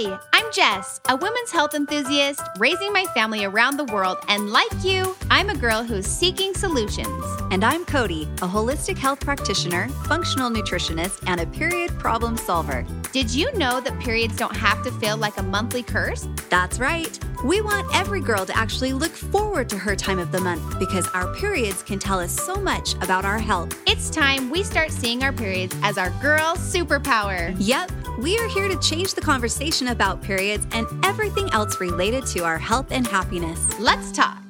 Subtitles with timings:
[0.00, 4.18] Hi, I'm Jess, a women's health enthusiast raising my family around the world.
[4.28, 7.24] And like you, I'm a girl who's seeking solutions.
[7.50, 12.86] And I'm Cody, a holistic health practitioner, functional nutritionist, and a period problem solver.
[13.10, 16.28] Did you know that periods don't have to feel like a monthly curse?
[16.50, 17.18] That's right.
[17.42, 21.08] We want every girl to actually look forward to her time of the month because
[21.14, 23.74] our periods can tell us so much about our health.
[23.86, 27.56] It's time we start seeing our periods as our girl superpower.
[27.58, 32.44] Yep, we are here to change the conversation about periods and everything else related to
[32.44, 33.58] our health and happiness.
[33.80, 34.42] Let's talk.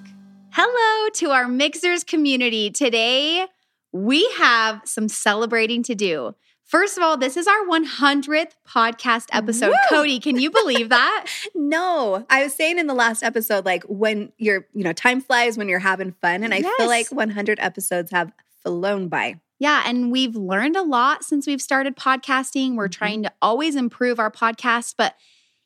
[0.51, 2.73] Hello to our MixHers community.
[2.73, 3.47] Today,
[3.93, 6.35] we have some celebrating to do.
[6.69, 9.71] First of all, this is our 100th podcast episode.
[9.71, 9.75] Woo!
[9.89, 11.27] Cody, can you believe that?
[11.55, 15.57] No, I was saying in the last episode, like when you're, you know, time flies
[15.59, 16.43] when you're having fun.
[16.45, 16.75] And I Yes.
[16.79, 18.33] feel like 100 episodes have
[18.63, 19.41] flown by.
[19.59, 22.75] Yeah, and we've learned a lot since we've started podcasting.
[22.75, 22.93] We're Mhm.
[22.93, 25.15] trying to always improve our podcast, but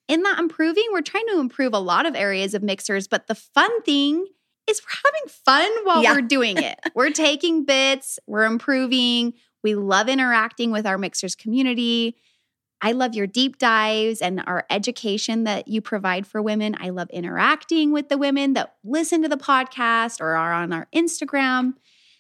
[0.09, 3.09] in that improving, we're trying to improve a lot of areas of MixHers.
[3.09, 4.27] But the fun thing
[4.69, 6.15] is we're having fun while Yeah.
[6.15, 6.79] we're doing it.
[6.95, 9.35] we're taking bits, we're improving.
[9.63, 12.17] We love interacting with our MixHers community.
[12.81, 16.77] I love your deep dives and our education that you provide for women.
[16.81, 20.89] I love interacting with the women that listen to the podcast or are on our
[20.95, 21.75] Instagram.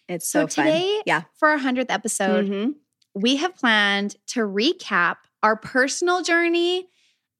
[0.08, 0.66] It's so, So fun.
[0.66, 1.22] today, Yeah.
[1.34, 2.74] for our 100th episode, Mhm.
[3.14, 6.88] we have planned to recap our personal journey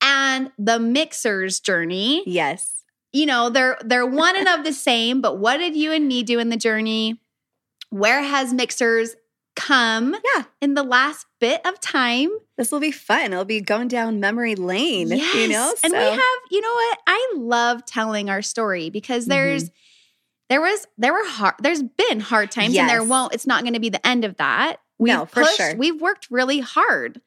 [0.01, 2.25] and the MixHers' journey.
[2.27, 2.83] Yes.
[3.13, 6.25] You know, they're they're one and of the same, but what did you and me
[6.25, 7.21] do in the journey?
[7.91, 9.11] Where has MixHers
[9.57, 10.45] come Yeah.
[10.61, 12.31] in the last bit of time?
[12.57, 13.33] This will be fun.
[13.33, 15.35] It'll be going down memory lane, Yes.
[15.35, 15.75] you know?
[15.85, 16.99] and we have, you know what?
[17.07, 19.31] I love telling our story because Mm-hmm.
[19.31, 19.71] there's
[20.49, 23.73] there was there were hard there's been hard times and there won't it's not going
[23.75, 24.77] to be the end of that.
[24.99, 25.75] We've No, for pushed, sure.
[25.77, 27.21] We've worked really hard.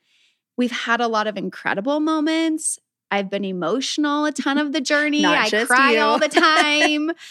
[0.57, 2.77] We've had a lot of incredible moments.
[3.11, 5.25] I've been emotional a ton of the journey.
[5.25, 5.99] I cry you.
[5.99, 7.11] all the time.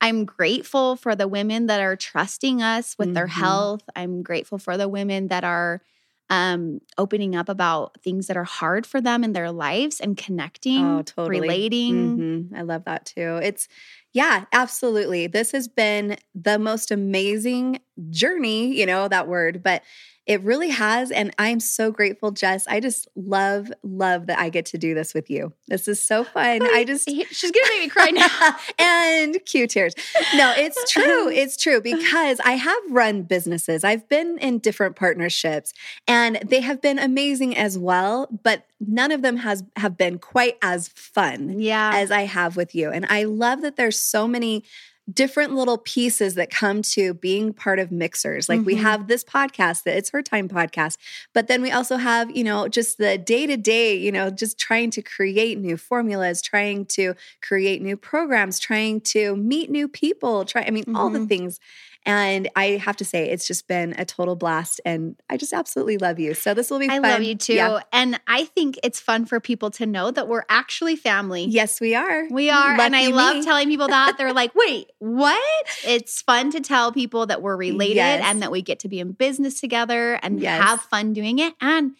[0.00, 3.30] I'm grateful for the women that are trusting us with their Mhm.
[3.30, 3.82] health.
[3.96, 5.82] I'm grateful for the women that are
[6.30, 10.82] um, opening up about things that are hard for them in their lives and connecting,
[10.86, 11.40] Oh, totally.
[11.40, 12.16] relating.
[12.50, 12.56] Mhm.
[12.58, 13.38] I love that too.
[13.42, 13.68] It's,
[14.14, 15.26] yeah, absolutely.
[15.26, 17.80] This has been the most amazing
[18.10, 19.82] journey, you know, that word, but
[20.26, 21.10] it really has.
[21.10, 22.66] And I'm so grateful, Jess.
[22.66, 25.52] I just love, love that I get to do this with you.
[25.68, 26.62] This is so fun.
[26.62, 28.56] I just, She's gonna make me cry now.
[28.78, 29.94] and cue tears.
[30.34, 31.28] No, it's true.
[31.28, 33.84] It's true because I have run businesses.
[33.84, 35.72] I've been in different partnerships
[36.08, 40.56] and they have been amazing as well, but none of them has have been quite
[40.62, 41.92] as fun yeah.
[41.94, 42.90] as I have with you.
[42.90, 44.64] And I love that there's so many
[45.12, 48.48] different little pieces that come to being part of MixHers.
[48.48, 48.80] Like we Mhm.
[48.80, 50.96] have this podcast that it's her time podcast,
[51.34, 54.58] but then we also have, you know, just the day to day, you know, just
[54.58, 60.44] trying to create new formulas, trying to create new programs, trying to meet new people,
[60.46, 61.28] try, I mean, all the Mhm.
[61.28, 61.60] things.
[62.06, 64.80] And I have to say, it's just been a total blast.
[64.84, 66.34] And I just absolutely love you.
[66.34, 67.02] So this will be I fun.
[67.02, 67.54] love you too.
[67.54, 67.80] Yeah.
[67.92, 71.44] And I think it's fun for people to know that we're actually family.
[71.44, 72.28] Yes, we are.
[72.30, 72.78] We are.
[72.78, 74.18] and I Lucky love telling people that.
[74.18, 75.66] They're like, wait, what?
[75.86, 78.22] It's fun to tell people that we're related Yes.
[78.26, 80.62] and that we get to be in business together and Yes.
[80.62, 81.54] have fun doing it.
[81.60, 81.92] And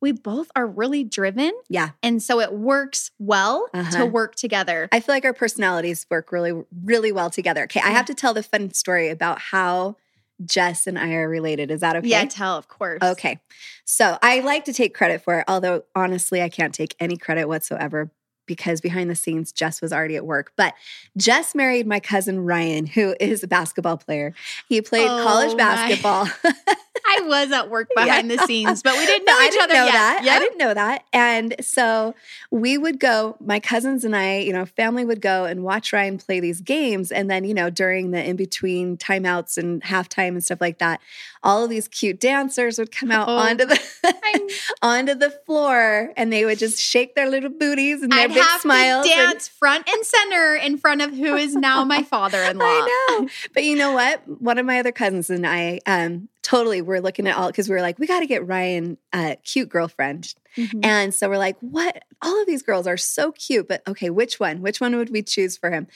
[0.00, 1.52] we both are really driven.
[1.68, 1.90] Yeah.
[2.02, 3.98] And so it works well Uh-huh.
[3.98, 4.88] to work together.
[4.92, 6.52] I feel like our personalities work really,
[6.84, 7.64] really well together.
[7.64, 9.96] Okay, I have to tell the fun story about how
[10.44, 11.70] Jess and I are related.
[11.70, 12.08] Is that okay?
[12.08, 12.98] Yeah, tell, of course.
[13.02, 13.40] Okay.
[13.84, 17.46] So I like to take credit for it, although honestly, I can't take any credit
[17.46, 18.10] whatsoever
[18.46, 20.52] because behind the scenes, Jess was already at work.
[20.56, 20.74] But
[21.16, 24.34] Jess married my cousin Ryan, who is a basketball player.
[24.68, 26.26] He played Oh, college basketball.
[27.06, 29.74] I was at work behind the scenes, but we didn't know I each didn't other
[29.74, 29.92] know yet.
[29.92, 30.26] that.
[30.28, 31.04] I didn't know that.
[31.12, 32.14] And so
[32.50, 36.18] we would go, my cousins and I, you know, family would go and watch Ryan
[36.18, 37.10] play these games.
[37.12, 41.00] And then, you know, during the in between timeouts and halftime and stuff like that,
[41.42, 43.36] all of these cute dancers would come out Oh.
[43.36, 43.80] onto the
[44.82, 48.42] onto the floor and they would just shake their little booties and their I'd big
[48.42, 49.06] have smiles.
[49.06, 52.64] to and- dance front and center in front of who is now my father-in-law.
[52.64, 53.28] I know.
[53.54, 54.22] But you know what?
[54.40, 57.74] One of my other cousins and I um totally we're looking at all because we
[57.74, 60.34] were like, we got to get Ryan a cute girlfriend.
[60.56, 60.84] Mhm.
[60.84, 62.04] And so we're like, what?
[62.22, 64.60] All of these girls are so cute, but okay, which one?
[64.62, 65.86] Which one would we choose for him?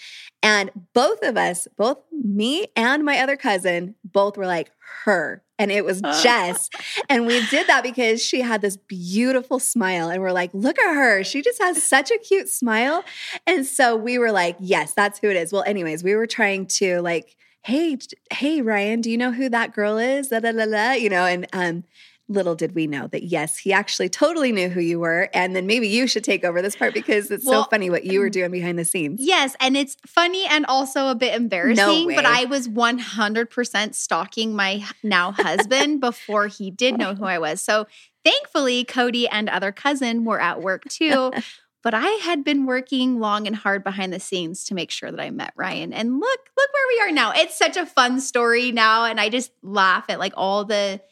[0.42, 4.70] And both of us, both me and my other cousin, both were like,
[5.04, 5.42] her.
[5.58, 6.68] And it was Jess.
[7.08, 10.08] and we did that because she had this beautiful smile.
[10.08, 11.22] And we're like, look at her.
[11.22, 13.04] She just has such a cute smile.
[13.46, 15.52] And so we were like, yes, that's who it is.
[15.52, 17.98] Well, anyways, we were trying to like, hey,
[18.30, 20.28] hey, Ryan, do you know who that girl is?
[20.28, 21.84] Da, da, da, you know, and um,
[22.28, 25.28] little did we know that yes, he actually totally knew who you were.
[25.32, 28.04] And then maybe you should take over this part because it's Well, so funny what
[28.04, 29.20] you were doing behind the scenes.
[29.22, 32.14] Yes, and it's funny and also a bit embarrassing, way.
[32.14, 37.62] but I was 100% stalking my now husband before he did know who I was.
[37.62, 37.86] So
[38.24, 41.32] thankfully, Cody and other cousin were at work too.
[41.84, 45.20] But I had been working long and hard behind the scenes to make sure that
[45.20, 45.92] I met Ryan.
[45.92, 47.32] And look, look where we are now.
[47.36, 49.04] It's such a fun story now.
[49.04, 51.02] And I just laugh at like all the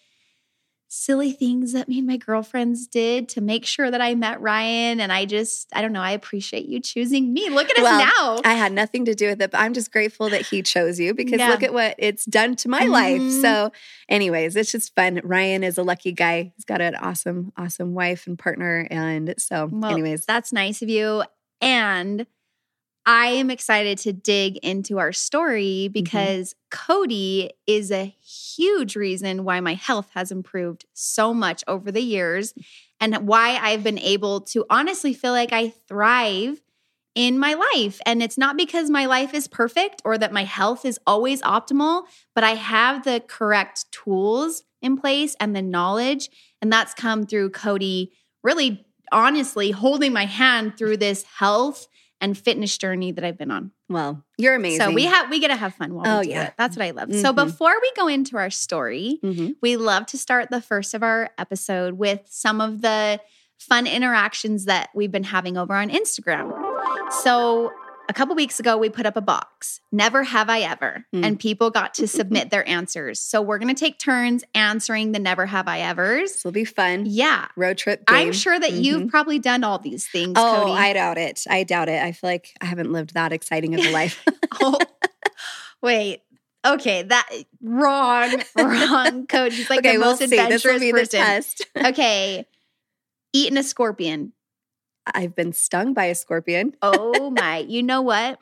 [0.95, 5.01] silly things that me and my girlfriends did to make sure that I met Ryan.
[5.01, 7.49] And I just, I don't know, I appreciate you choosing me.
[7.49, 8.41] Look at us Well, now.
[8.45, 11.15] I had nothing to do with it, but I'm just grateful that he chose you
[11.15, 11.49] because Yeah.
[11.49, 13.23] look at what it's done to my life.
[13.23, 13.41] Mhm.
[13.41, 13.73] So,
[14.11, 15.21] anyways, it's just fun.
[15.25, 16.53] Ryan is a lucky guy.
[16.57, 18.87] He's got an awesome, awesome wife and partner.
[18.91, 21.23] And so, Well, anyways, that's nice of you.
[21.63, 22.27] And
[23.05, 25.93] I am excited to dig into our story Mm-hmm.
[25.93, 32.01] because Cody is a huge reason why my health has improved so much over the
[32.03, 32.55] years
[33.01, 36.61] and why I've been able to honestly feel like I thrive
[37.15, 38.01] in my life.
[38.07, 42.05] And it's not because my life is perfect or that my health is always optimal,
[42.35, 46.31] but I have the correct tools in place and the knowledge.
[46.63, 48.13] And that's come through Cody
[48.43, 51.87] really honestly holding my hand through this health
[52.23, 53.73] and fitness journey that I've been on.
[53.91, 54.81] well, you're amazing.
[54.81, 56.47] So we have we get to have fun while Oh, we do yeah.
[56.47, 56.55] it.
[56.57, 57.13] That's what I love.
[57.15, 57.37] So Mhm.
[57.45, 59.57] before we go into our story, Mhm.
[59.61, 63.21] we love to start the first of our episode with some of the
[63.59, 66.51] fun interactions that we've been having over on Instagram.
[67.23, 67.71] So
[68.13, 71.25] a couple weeks ago, we put up a box, Never Have I Ever, Mm.
[71.27, 73.19] and people got to submit their answers.
[73.21, 76.33] So we're going to take turns answering the Never Have I Evers.
[76.33, 77.05] This will be fun.
[77.07, 77.49] Yeah.
[77.57, 78.05] Road trip.
[78.07, 78.17] Game.
[78.17, 79.09] I'm sure that you've Mhm.
[79.09, 80.73] probably done all these things, Oh, Cody.
[80.73, 81.45] I doubt it.
[81.49, 82.03] I doubt it.
[82.03, 84.23] I feel like I haven't lived that exciting of a life.
[84.61, 84.79] oh,
[85.81, 86.21] wait.
[86.67, 87.29] Okay, that
[87.63, 89.27] wrong, wrong.
[89.27, 90.27] Cody's like okay, the we'll most see.
[90.27, 90.45] This will
[90.77, 91.67] adventurous be the test.
[91.77, 92.47] Okay,
[93.33, 94.33] eating a scorpion.
[95.07, 96.75] I've been stung by a scorpion.
[96.83, 97.59] Oh my!
[97.59, 98.39] You know what?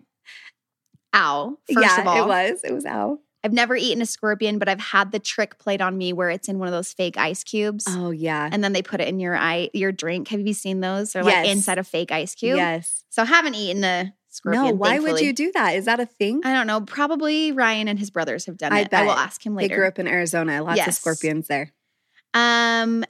[1.15, 1.59] Ow!
[1.73, 2.65] First yeah, of all, it was.
[2.65, 3.19] It was ow.
[3.43, 6.49] I've never eaten a scorpion, but I've had the trick played on me where it's
[6.49, 8.49] in one of those fake ice cubes, Oh yeah.
[8.53, 10.29] and then they put it in your eye, your drink.
[10.29, 11.13] Have you seen those?
[11.15, 11.57] They're like Yes.
[11.57, 12.57] inside a fake ice cube.
[12.57, 13.05] Yes.
[13.09, 14.65] So I haven't eaten a scorpion.
[14.65, 15.71] No, why would you do that?
[15.71, 16.43] Is that a thing?
[16.45, 16.83] I don't know.
[16.83, 18.93] Probably Ryan and his brothers have done I it.
[18.93, 19.69] I will ask him later.
[19.69, 20.63] They grew up in Arizona.
[20.63, 21.73] Lots of scorpions there.
[22.35, 23.05] Um,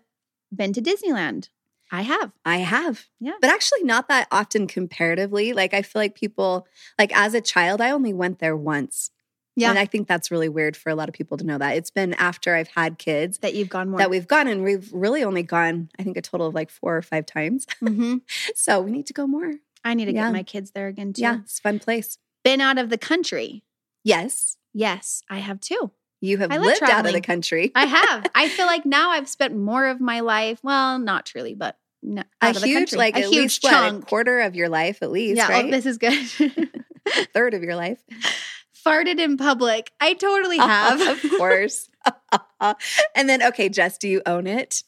[0.55, 1.49] been to Disneyland.
[1.91, 2.33] I have.
[2.45, 3.07] I have.
[3.21, 3.33] Yeah.
[3.41, 5.53] But actually not that often comparatively.
[5.53, 6.67] Like I feel like people
[6.99, 9.11] like as a child, I only went there once.
[9.57, 9.71] Yeah.
[9.71, 11.77] And I think that's really weird for a lot of people to know that.
[11.77, 13.99] It's been after I've had kids That you've gone more.
[13.99, 16.97] that we've gone and we've really only gone, I think a total of like four
[16.97, 17.67] or five times.
[17.81, 18.19] hmm
[18.55, 19.53] So we need to go more.
[19.85, 20.27] I need to Yeah.
[20.27, 21.23] get my kids there again too.
[21.23, 22.19] Yeah, it's a fun place.
[22.45, 23.65] Been out of the country.
[24.05, 24.57] Yes.
[24.73, 25.91] Yes, I have too.
[26.23, 27.73] You have lived out of the country.
[27.75, 28.27] I have.
[28.35, 30.61] I feel like now I've spent more of my life.
[30.63, 32.99] Well, not truly, but no, a of the huge, country.
[32.99, 34.07] like a at huge least what, a chunk.
[34.07, 35.67] quarter of your life at least, yeah, right?
[35.67, 36.15] oh, this is good.
[37.35, 38.03] third of your life.
[38.87, 39.93] Farted in public.
[40.01, 41.01] I totally have.
[41.01, 41.89] of course.
[43.15, 44.83] and then, okay, Jess, do you own it?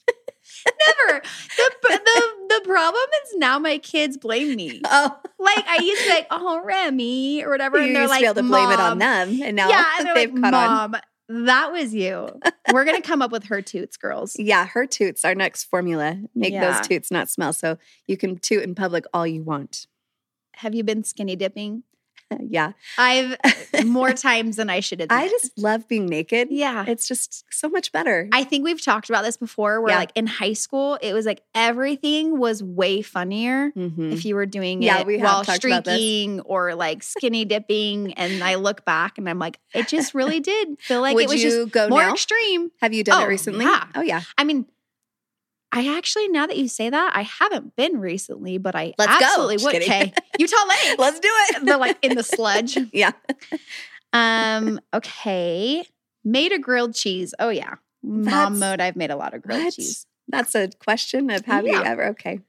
[0.64, 1.22] Never.
[1.56, 4.80] The, the the problem is now my kids blame me.
[4.84, 8.20] Oh, Like I used to be like, oh Remy or whatever, you and they're like,
[8.20, 10.54] to be able to blame it on them, and now yeah, and they've like, caught
[10.94, 11.00] on.
[11.34, 12.28] That was you.
[12.72, 14.36] We're gonna come up with her toots, girls.
[14.38, 16.18] Yeah, her toots, our next formula.
[16.34, 16.72] Make Yeah.
[16.76, 17.52] those toots not smell.
[17.54, 19.86] So you can toot in public all you want.
[20.56, 21.84] Have you been skinny dipping?
[22.48, 22.72] yeah.
[22.98, 23.36] I've
[23.84, 25.18] more times than I should admit.
[25.18, 26.48] I just love being naked.
[26.50, 26.84] yeah.
[26.86, 28.28] It's just so much better.
[28.32, 29.98] I think we've talked about this before where Yeah.
[29.98, 34.12] like in high school, it was like everything was way funnier Mhm.
[34.12, 35.94] if you were doing Yeah, it we while talked about this.
[35.94, 38.12] streaking or like skinny dipping.
[38.14, 41.28] And I look back and I'm like, it just really did feel like Would it
[41.30, 42.12] was just go more now?
[42.12, 42.70] extreme.
[42.80, 43.64] Have you done Oh, it recently?
[43.64, 43.84] yeah.
[43.94, 44.22] Oh, yeah.
[44.38, 44.66] I mean,
[45.74, 49.54] I actually, now that you say that, I haven't been recently, but I Let's absolutely
[49.56, 49.76] Just would.
[49.76, 50.12] Okay.
[50.38, 50.98] Utah Lake.
[50.98, 51.64] Let's do it.
[51.64, 52.76] They're like in the sludge.
[52.92, 53.12] yeah.
[54.12, 55.86] Um, okay.
[56.24, 57.34] Made a grilled cheese.
[57.38, 57.76] Oh yeah.
[58.02, 59.74] Mom That's- mode, I've made a lot of grilled What?
[59.74, 60.06] cheese.
[60.28, 61.82] That's a question of have you Yeah.
[61.86, 62.06] ever?
[62.08, 62.40] Okay.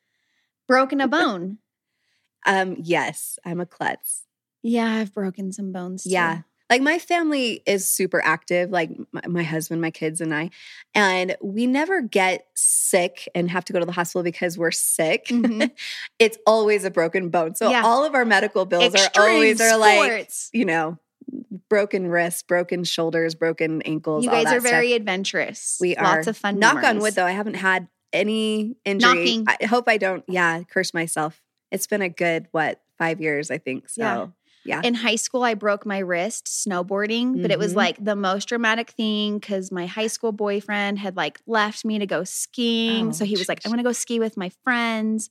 [0.67, 1.59] Broken a bone.
[2.45, 4.23] Um, yes, I'm a klutz.
[4.61, 6.03] yeah, I've broken some bones.
[6.03, 6.09] Too.
[6.09, 6.41] Yeah.
[6.69, 10.49] Like my family is super active, like my, my husband, my kids, and I.
[10.95, 15.25] And we never get sick and have to go to the hospital because we're sick.
[15.27, 15.71] Mhm.
[16.19, 17.53] it's always a broken bone.
[17.55, 17.83] So Yeah.
[17.83, 20.97] all of our medical bills Extreme are always are like, you know,
[21.69, 24.23] broken wrists, broken shoulders, broken ankles.
[24.25, 24.99] you guys are very stuff.
[24.99, 25.77] adventurous.
[25.81, 26.59] We are lots of fun.
[26.59, 29.13] Knock on wood, though, I haven't had any injury.
[29.13, 29.45] Knocking.
[29.47, 30.23] I hope I don't.
[30.27, 31.41] Yeah, curse myself.
[31.71, 33.89] It's been a good what five years, I think.
[33.89, 34.27] So Yeah.
[34.65, 34.81] Yeah.
[34.83, 37.77] In high school, I broke my wrist snowboarding, but it was Mhm.
[37.77, 42.05] like the most dramatic thing because my high school boyfriend had like left me to
[42.05, 43.09] go skiing.
[43.09, 45.29] Oh, so he was like, I want to go ski with my friends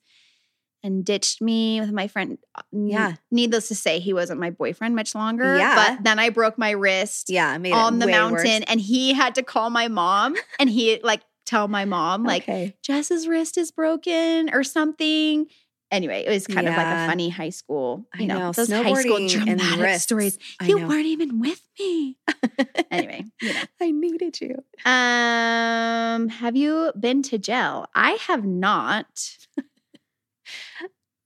[0.85, 2.39] and ditched me with my friend.
[2.73, 3.15] Yeah.
[3.31, 5.57] Needless to say, he wasn't my boyfriend much longer.
[5.57, 5.77] Yeah.
[5.97, 8.65] But then I broke my wrist yeah, made on the mountain worse.
[8.67, 12.77] and he had to call my mom and he like tell my mom, like, okay.
[12.83, 15.47] Jess's wrist is broken or something.
[15.93, 18.53] Anyway, it was kind of like a funny high school, you I know, know.
[18.53, 20.39] those high school dramatic stories.
[20.65, 22.17] You weren't even with me.
[22.91, 23.61] anyway, you know.
[23.81, 24.65] I needed you.
[24.91, 27.87] Um, have you been to jail?
[27.95, 29.37] I have not.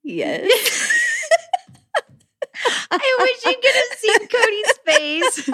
[0.02, 1.02] Yes.
[2.90, 5.50] I wish you could have seen Cody's face.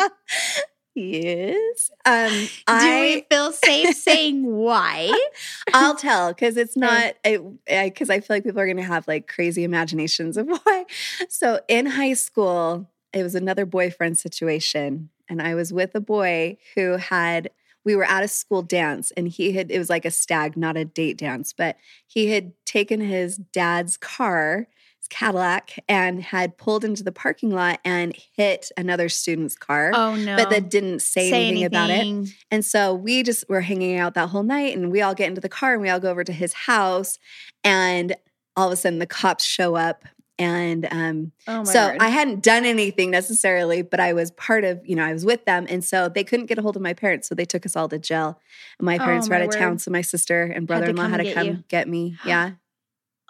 [0.95, 1.91] Yes.
[2.05, 5.13] Um, Do I we feel safe saying why?
[5.75, 9.27] I'll tell because it's not because I feel like people are going to have like
[9.29, 10.85] crazy imaginations of why.
[11.29, 16.59] So in high school, it was another boyfriend situation, and I was with a boy
[16.75, 17.51] who had.
[17.85, 19.73] We were at a school dance, and he had.
[19.73, 23.97] It was like a stag, not a date dance, but he had taken his dad's
[23.97, 24.69] car,
[25.13, 29.93] Cadillac, and had pulled into the parking lot and hit another student's car.
[29.95, 30.37] Oh no.
[30.37, 32.07] But that didn't say, Say anything, about it.
[32.51, 35.41] And so we just were hanging out that whole night and we all get into
[35.43, 37.19] the car and we all go over to his house.
[37.63, 38.17] And
[38.57, 40.05] all of a sudden the cops show up.
[40.39, 41.99] And um, Oh so word.
[42.01, 45.45] I hadn't done anything necessarily, but I was part of, you know, I was with
[45.45, 45.67] them.
[45.69, 47.29] And so they couldn't get a hold of my parents.
[47.29, 48.41] So they took us all to jail.
[48.79, 49.79] And my Oh, parents were my out of town.
[49.79, 52.17] So my sister and brother in law come had to get come get me.
[52.27, 52.53] Yeah.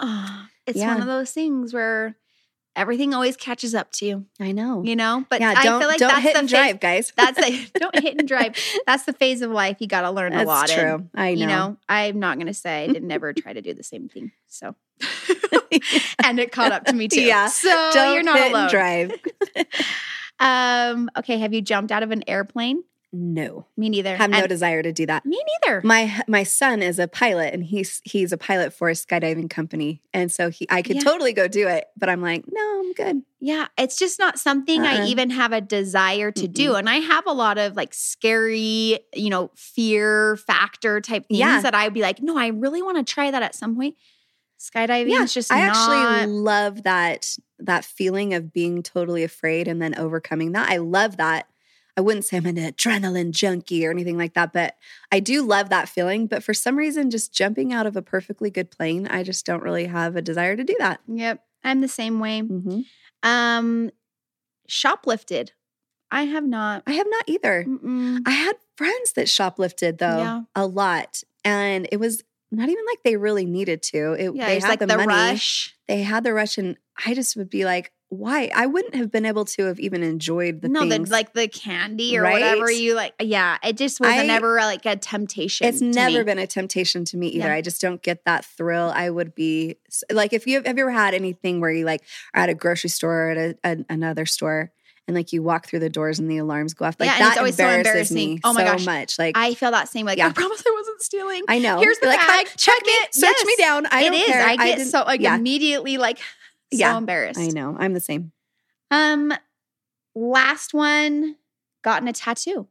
[0.03, 0.89] Oh, it's Yeah.
[0.93, 2.17] one of those things where
[2.75, 4.83] everything always catches up to you, I know.
[4.83, 5.25] you know?
[5.29, 5.55] But yeah.
[5.57, 7.13] I Don't, feel like don't that's hit the and phase- drive, guys.
[7.17, 7.37] That's
[7.73, 8.57] the don't hit and drive.
[8.87, 10.79] That's the phase of life you got to learn That's a lot in.
[10.79, 11.09] true.
[11.15, 11.41] I know.
[11.41, 14.09] You know, I'm not going to say I did never try to do the same
[14.09, 14.33] thing.
[14.49, 14.75] So,
[16.25, 17.21] and it caught up to me too.
[17.23, 17.47] Yeah.
[17.49, 18.63] So don't you're not hit alone.
[18.63, 19.13] and drive.
[20.41, 21.11] Um.
[21.19, 21.39] Okay.
[21.39, 22.83] Have you jumped out of an airplane?
[23.15, 23.67] No.
[23.77, 24.17] Me neither.
[24.17, 25.27] Have no And- desire to do that.
[25.27, 25.83] me neither.
[25.85, 30.01] my my son is a pilot and he's he's a pilot for a skydiving company
[30.15, 31.03] and so he I could Yeah.
[31.03, 34.81] totally go do it but I'm like no I'm good Yeah, it's just not something
[34.83, 35.07] I Uh-uh.
[35.07, 36.75] even have a desire to do.
[36.75, 41.61] And I have a lot of like scary, you know, fear factor type things Yeah.
[41.61, 43.97] that I'd be like, no, I really want to try that at some point.
[44.61, 45.77] Skydiving Yeah, is just I not.
[45.77, 51.17] actually love that that feeling of being totally afraid and then overcoming that I love
[51.19, 51.47] that
[51.97, 54.77] I wouldn't say I'm an adrenaline junkie or anything like that but
[55.11, 58.51] I do love that feeling but for some reason just jumping out of a perfectly
[58.51, 61.89] good plane I just don't really have a desire to do that Yep, I'm the
[61.89, 62.41] same way.
[62.41, 62.81] hmm
[63.23, 63.91] Um,
[64.69, 65.51] shoplifted.
[66.11, 66.83] I have not.
[66.87, 68.21] I have not either Mm-mm.
[68.27, 70.41] I had friends that shoplifted though Yeah.
[70.55, 74.13] a lot, and it was not even like they really needed to.
[74.13, 75.75] It, Yeah, they had like the, the, money, rush.
[75.89, 78.51] they had the rush, and I just would be like, why?
[78.55, 81.09] I wouldn't have been able to have even enjoyed the no, things.
[81.09, 82.35] the like the candy or Right?
[82.35, 83.15] whatever you like.
[83.21, 85.67] Yeah, it just was I- never like a temptation.
[85.67, 86.25] it's never me.
[86.25, 87.47] been a temptation to me either.
[87.49, 87.55] Yeah.
[87.55, 88.93] I just don't get that thrill.
[88.95, 89.77] I would be
[90.11, 92.03] like, if you have, have you ever had anything where you like
[92.35, 94.73] are at a grocery store or at a, a- another store.
[95.09, 97.29] And like you walk through the doors and the alarms go off, like Yeah, that
[97.31, 98.35] it's always so embarrasses embarrassing.
[98.35, 98.87] me Oh my so gosh.
[98.87, 99.19] much.
[99.19, 100.13] Like I feel that same way.
[100.13, 100.29] Like, Yeah.
[100.29, 101.43] I promise I wasn't stealing.
[101.49, 101.81] I know.
[101.81, 102.47] Here's the like, bag.
[102.47, 103.15] check Check me, it.
[103.15, 103.87] search me down.
[103.91, 104.27] I It don't is.
[104.27, 104.43] care.
[104.47, 105.35] I get didn't- so like yeah.
[105.35, 106.19] immediately like
[106.73, 106.97] so Yeah.
[106.99, 107.39] embarrassed.
[107.41, 107.77] I know.
[107.79, 108.33] I'm the same.
[108.91, 109.33] Um,
[110.15, 111.37] last one,
[111.83, 112.67] gotten a tattoo.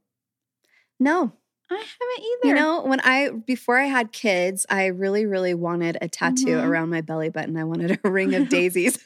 [1.00, 1.31] No,
[1.70, 2.48] I haven't either.
[2.48, 6.67] you know, when I before I had kids, I really, really wanted a tattoo Mhm.
[6.67, 7.58] around my belly button.
[7.58, 9.00] I wanted a ring of daisies.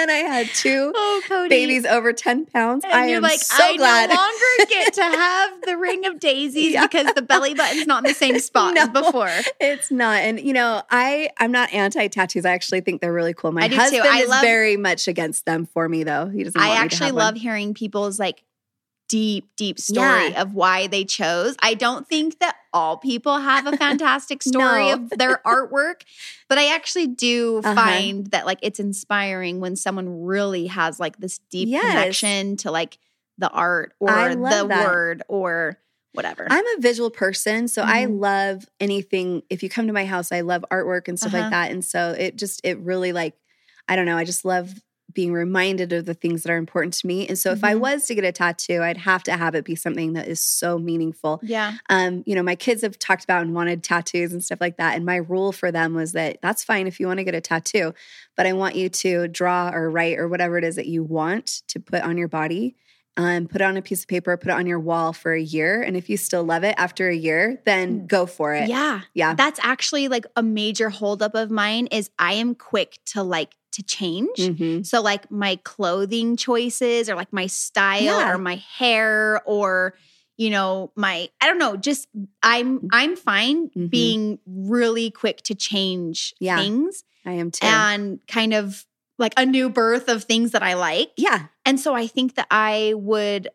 [0.00, 2.84] And then I had two oh babies over 10 pounds.
[2.84, 4.10] and I you're am like, so I glad.
[4.10, 6.86] no longer get to have the ring of daisies Yeah.
[6.86, 9.30] because the belly button's not in the same spot as before.
[9.60, 10.20] it's not.
[10.22, 12.44] And you know, I I'm not anti tattoos.
[12.44, 13.52] I actually think they're really cool.
[13.52, 16.26] My I husband is love- very much against them for me though.
[16.28, 17.40] He doesn't I want me to actually love one.
[17.40, 18.42] hearing people's like
[19.08, 20.42] deep, deep story Yeah.
[20.42, 21.56] of why they chose.
[21.62, 24.92] I don't think that all people have a fantastic story No.
[24.94, 26.02] of their artwork,
[26.48, 27.74] but I actually do Uh-huh.
[27.74, 31.80] find that like it's inspiring when someone really has like this deep Yes.
[31.90, 32.98] connection to like
[33.38, 34.84] the art or the that.
[34.84, 35.78] word or
[36.12, 36.46] whatever.
[36.50, 38.20] I'm a visual person, so I Mhm.
[38.20, 39.42] love anything.
[39.48, 41.42] If you come to my house, I love artwork and stuff Uh-huh.
[41.44, 41.70] like that.
[41.70, 43.34] And so it just it really like
[43.88, 44.74] I don't know, I just love
[45.12, 47.26] being reminded of the things that are important to me.
[47.28, 47.80] And so if I Mhm.
[47.80, 50.78] was to get a tattoo, I'd have to have it be something that is so
[50.78, 51.40] meaningful.
[51.42, 51.74] yeah.
[51.88, 54.96] Um, you know, my kids have talked about and wanted tattoos and stuff like that.
[54.96, 57.40] And my rule for them was that that's fine if you want to get a
[57.40, 57.94] tattoo,
[58.36, 61.62] but I want you to draw or write or whatever it is that you want
[61.68, 62.76] to put on your body
[63.16, 65.40] um, put it on a piece of paper, put it on your wall for a
[65.40, 65.82] year.
[65.82, 68.64] And if you still love it after a year, then go for it.
[68.64, 68.68] Mm.
[68.68, 69.00] Yeah.
[69.14, 69.34] Yeah.
[69.34, 73.82] That's actually like a major holdup of mine is I am quick to like to
[73.82, 74.36] change.
[74.38, 74.86] Mhm.
[74.86, 78.32] So like my clothing choices or like my style Yeah.
[78.32, 79.94] or my hair or
[80.36, 82.08] you know my I don't know just
[82.42, 83.90] I'm I'm fine Mhm.
[83.90, 86.56] being really quick to change Yeah.
[86.58, 87.66] things I am too.
[87.66, 88.86] and kind of
[89.18, 91.10] like a new birth of things that I like.
[91.18, 91.46] yeah.
[91.70, 93.48] And so I think that I would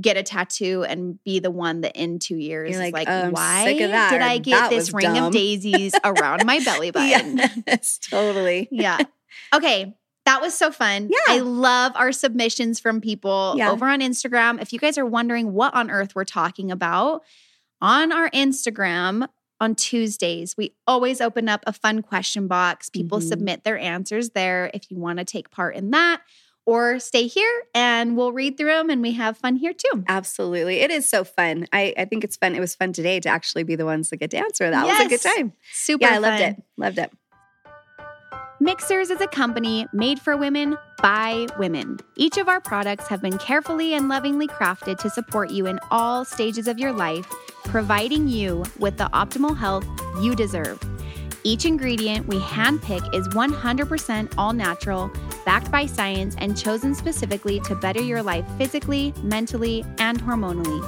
[0.00, 3.08] get a tattoo and be the one that in two years You're is like, like,
[3.08, 6.44] "Oh, why sick of that," did I get "That this ring dumb." of daisies around
[6.44, 7.40] my belly button?
[7.66, 8.68] Yes, totally.
[8.70, 8.98] yeah.
[9.54, 9.94] Okay.
[10.26, 11.08] That was so fun.
[11.10, 11.34] Yeah.
[11.34, 13.70] I love our submissions from people Yeah.
[13.70, 14.60] over on Instagram.
[14.60, 17.22] If you guys are wondering what on earth we're talking about,
[17.82, 19.28] on our Instagram
[19.60, 22.88] on Tuesdays, we always open up a fun question box.
[22.88, 23.28] People Mhm.
[23.28, 26.22] submit their answers there if you want to take part in that,
[26.66, 30.04] or stay here and we'll read through them and we have fun here too.
[30.08, 30.80] Absolutely.
[30.80, 31.66] It is so fun.
[31.72, 32.54] I, I think it's fun.
[32.54, 34.70] It was fun today to actually be the ones that get to answer.
[34.70, 35.52] That was a good time.
[35.72, 36.62] Super Yeah, I loved it.
[36.76, 37.12] Loved it.
[38.62, 41.98] MixHers is a company made for women by women.
[42.16, 46.24] Each of our products have been carefully and lovingly crafted to support you in all
[46.24, 47.30] stages of your life,
[47.64, 49.86] providing you with the optimal health
[50.22, 50.80] you deserve.
[51.46, 55.10] Each ingredient we handpick is 100% all natural,
[55.44, 60.82] backed by science, and chosen specifically to better your life physically, mentally, and hormonally.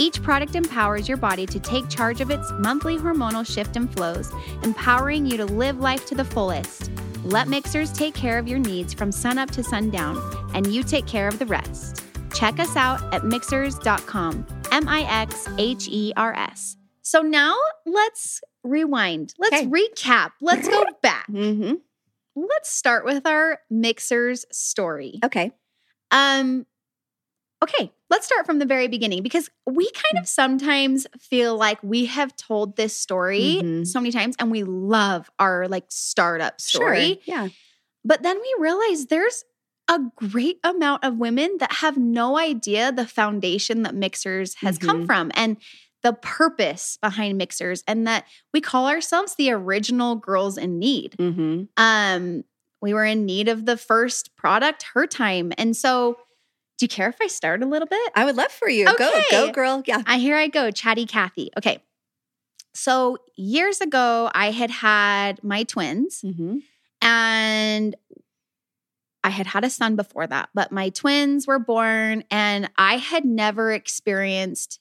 [0.00, 4.32] Each product empowers your body to take charge of its monthly hormonal shift and flows,
[4.64, 6.90] empowering you to live life to the fullest.
[7.22, 10.18] Let MixHers take care of your needs from sunup to sundown,
[10.54, 12.02] and you take care of the rest.
[12.34, 14.46] Check us out at mixhers.com.
[14.72, 16.76] M I X H E R S.
[17.02, 19.34] So now let's rewind.
[19.38, 19.66] Let's Okay.
[19.66, 20.32] recap.
[20.40, 21.26] Let's go back.
[21.26, 21.74] hmm
[22.36, 25.18] Let's start with our MixHers story.
[25.24, 25.52] Okay.
[26.10, 26.66] Um
[27.62, 32.06] okay, let's start from the very beginning because we kind of sometimes feel like we
[32.06, 33.86] have told this story Mhm.
[33.86, 37.20] so many times and we love our like startup story.
[37.26, 37.34] Sure.
[37.36, 37.48] Yeah.
[38.04, 39.44] But then we realize there's
[39.88, 45.02] a great amount of women that have no idea the foundation that MixHers has come
[45.02, 45.06] Mhm.
[45.06, 45.56] from and
[46.02, 51.14] the purpose behind MixHers and that we call ourselves the original girls in need.
[51.18, 52.44] hmm Um
[52.82, 55.52] we were in need of the first product her time.
[55.58, 56.16] And so
[56.78, 58.10] do you care if I start a little bit?
[58.14, 58.86] I would love for you.
[58.86, 59.30] Go, Okay.
[59.30, 59.82] go, girl.
[59.86, 60.02] Yeah.
[60.06, 61.50] Uh, here I go, chatty Kathy.
[61.58, 61.82] Okay.
[62.72, 66.58] So years ago, I had had my twins hmm
[67.02, 67.94] and
[69.22, 73.24] I had had a son before that, but my twins were born and I had
[73.26, 74.79] never experienced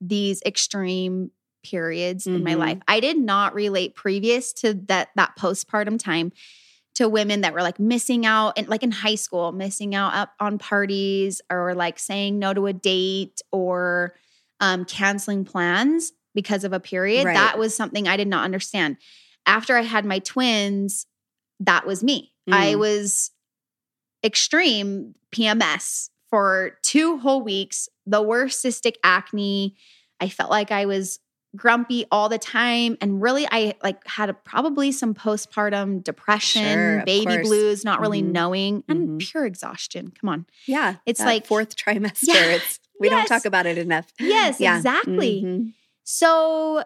[0.00, 1.30] these extreme
[1.62, 2.78] periods in my life.
[2.88, 6.32] I did not relate previous to that that postpartum time
[6.94, 10.32] to women that were like missing out and like in high school, missing out up
[10.40, 14.14] on parties or like saying no to a date or
[14.60, 17.26] um, canceling plans because of a period.
[17.26, 17.34] Right.
[17.34, 18.96] That was something I did not understand.
[19.46, 21.06] After I had my twins,
[21.60, 22.32] that was me.
[22.50, 22.78] I Mm.
[22.78, 23.30] was
[24.24, 29.76] extreme PMS for two whole weeks, the worst cystic acne.
[30.20, 31.18] I felt like I was
[31.56, 37.02] grumpy all the time and really I like had a, probably some postpartum depression, Sure,
[37.04, 37.48] baby course.
[37.48, 38.30] blues, not really Mhm.
[38.32, 39.18] knowing and Mhm.
[39.18, 40.12] pure exhaustion.
[40.20, 40.46] Come on.
[40.66, 40.96] Yeah.
[41.06, 42.28] It's like- fourth trimester.
[42.28, 42.44] Yeah.
[42.56, 44.06] It's we don't talk about it enough.
[44.20, 44.76] Yes, Yeah.
[44.76, 45.42] exactly.
[45.44, 45.72] Mhm.
[46.04, 46.84] So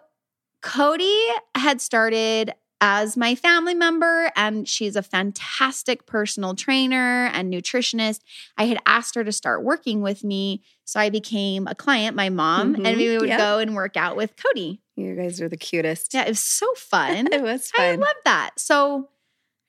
[0.61, 2.53] Cody had started
[2.87, 8.19] as my family member, and she's a fantastic personal trainer and nutritionist.
[8.59, 10.61] I had asked her to start working with me.
[10.83, 12.97] So I became a client, my mom, and Mhm.
[12.97, 13.39] we would Yep.
[13.39, 14.81] go and work out with Cody.
[14.95, 16.13] You guys are the cutest.
[16.13, 17.27] Yeah, it was so fun.
[17.33, 18.51] it was I love that.
[18.59, 19.09] So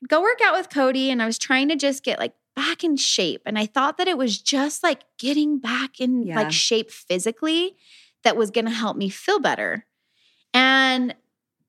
[0.07, 2.98] go work out with Cody, and I was trying to just get like back in
[2.98, 3.40] shape.
[3.46, 6.37] And I thought that it was just like getting back in Yeah.
[6.37, 7.76] like shape physically
[8.24, 9.87] that was gonna help me feel better.
[10.52, 11.14] And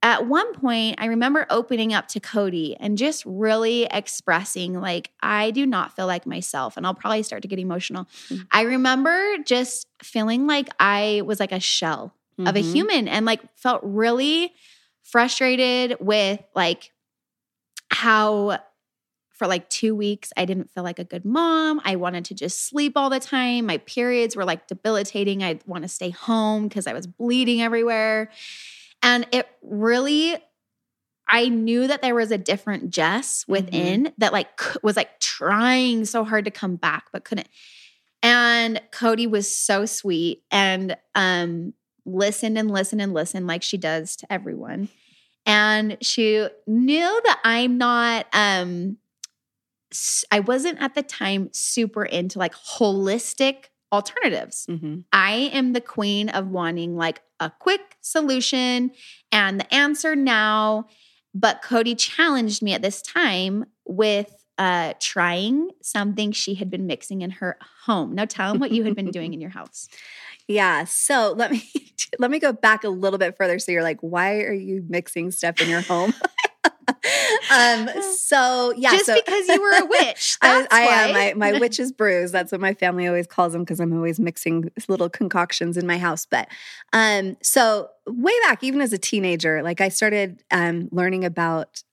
[0.03, 5.51] at one point, I remember opening up to Cody and just really expressing, like, I
[5.51, 6.77] do not feel like myself.
[6.77, 8.07] And I'll probably start to get emotional.
[8.29, 8.47] Mhm.
[8.51, 12.71] I remember just feeling like I was like a shell of a Mhm.
[12.73, 14.53] human and like felt really
[15.01, 16.91] frustrated with like
[17.89, 18.59] how
[19.29, 21.79] for like two weeks I didn't feel like a good mom.
[21.85, 23.65] I wanted to just sleep all the time.
[23.67, 25.43] My periods were like debilitating.
[25.43, 28.29] I'd want to stay home because I was bleeding everywhere.
[29.07, 30.35] And it really,
[31.29, 34.49] I knew that there was a different Jess within that like
[34.83, 37.47] was like trying so hard to come back but couldn't.
[38.21, 41.73] And Cody was so sweet and um
[42.05, 44.89] listened and listened and listened like she does to everyone.
[45.45, 48.97] And she knew that I'm not um
[50.33, 54.65] I wasn't at the time super into like holistic alternatives.
[54.69, 55.03] Mhm.
[55.13, 58.91] I am the queen of wanting like a quick solution
[59.31, 60.87] and the answer now.
[61.33, 67.21] But Cody challenged me at this time with uh, trying something she had been mixing
[67.21, 68.15] in her home.
[68.15, 69.87] Now, tell him what you had been doing in your house.
[70.49, 70.85] Yeah.
[70.85, 71.61] So let me
[72.19, 73.59] let me go back a little bit further.
[73.59, 76.13] So you're like, why are you mixing stuff in your home?
[77.51, 78.01] um.
[78.01, 78.91] So yeah.
[78.91, 80.37] Just so, because you were a witch.
[80.41, 80.93] I, That's I why.
[80.93, 82.31] am my, my witch's brews.
[82.31, 85.97] That's what my family always calls them because I'm always mixing little concoctions in my
[85.97, 86.25] house.
[86.25, 86.47] But
[86.93, 91.83] um, so way back, even as a teenager, like I started um, learning about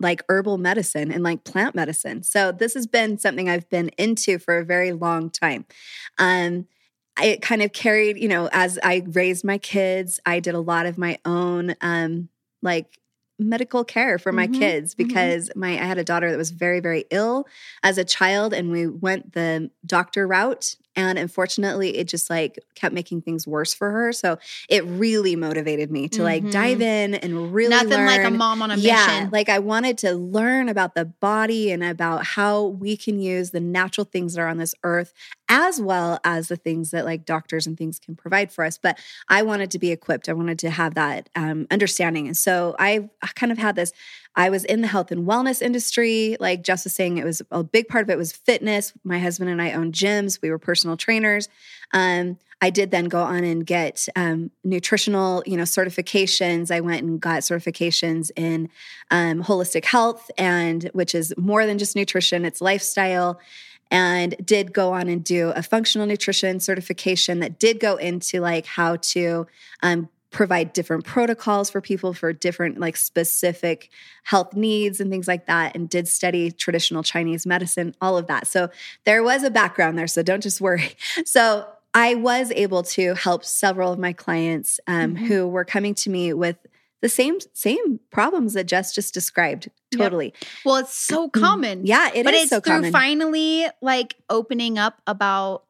[0.00, 2.22] like herbal medicine and like plant medicine.
[2.22, 5.66] So this has been something I've been into for a very long time.
[6.18, 6.66] Um,
[7.20, 10.86] it kind of carried, you know, as I raised my kids, I did a lot
[10.86, 12.28] of my own um,
[12.62, 12.98] like
[13.38, 14.98] medical care for my Mhm, kids mhm.
[14.98, 17.46] because my I had a daughter that was very very ill
[17.82, 22.92] as a child and we went the doctor route and unfortunately it just like kept
[22.94, 26.50] making things worse for her so it really motivated me to like Mhm.
[26.50, 29.30] dive in and really Nothing like a mom on a yeah, mission.
[29.30, 33.60] like I wanted to learn about the body and about how we can use the
[33.60, 35.12] natural things that are on this earth
[35.48, 38.78] as well as the things that like doctors and things can provide for us.
[38.78, 40.28] But I wanted to be equipped.
[40.28, 42.26] I wanted to have that um, understanding.
[42.26, 43.92] And so I, kind of had this.
[44.34, 46.36] I was in the health and wellness industry.
[46.38, 48.92] Like Jess was saying, it was a big part of it was fitness.
[49.04, 50.40] My husband and I owned gyms.
[50.42, 51.48] We were personal trainers.
[51.92, 56.72] Um, I did then go on and get um, nutritional, you know, certifications.
[56.72, 58.68] I went and got certifications in
[59.10, 63.38] um, holistic health, and which is more than just nutrition; it's lifestyle.
[63.90, 68.66] And did go on and do a functional nutrition certification that did go into like
[68.66, 69.46] how to
[69.82, 73.88] um, provide different protocols for people for different like specific
[74.24, 78.46] health needs and things like that and did study traditional chinese medicine all of that.
[78.46, 78.68] So
[79.04, 80.90] there was a background there so don't just worry.
[81.24, 85.26] So i was able to help several of my clients um, Mhm.
[85.26, 86.56] who were coming to me with
[87.00, 90.00] the same same problems that jess just described Yep.
[90.00, 91.86] totally well, it's so common.
[91.86, 95.64] yeah it is but it's so through common finally like opening up about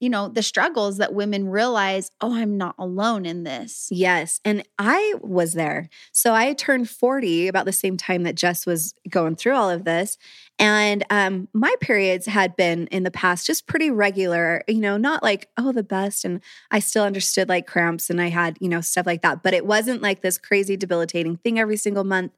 [0.00, 4.40] you know the struggles that women realize oh i'm not alone in this Yes.
[4.44, 5.88] And I was there.
[6.12, 9.84] So I turned 40 about the same time that Jess was going through all of
[9.84, 10.16] this.
[10.58, 15.22] And um, my periods had been in the past just pretty regular, you know, not
[15.22, 16.24] like, oh, the best.
[16.24, 19.42] And I still understood like cramps and I had, you know, stuff like that.
[19.42, 22.32] But it wasn't like this crazy debilitating thing every single month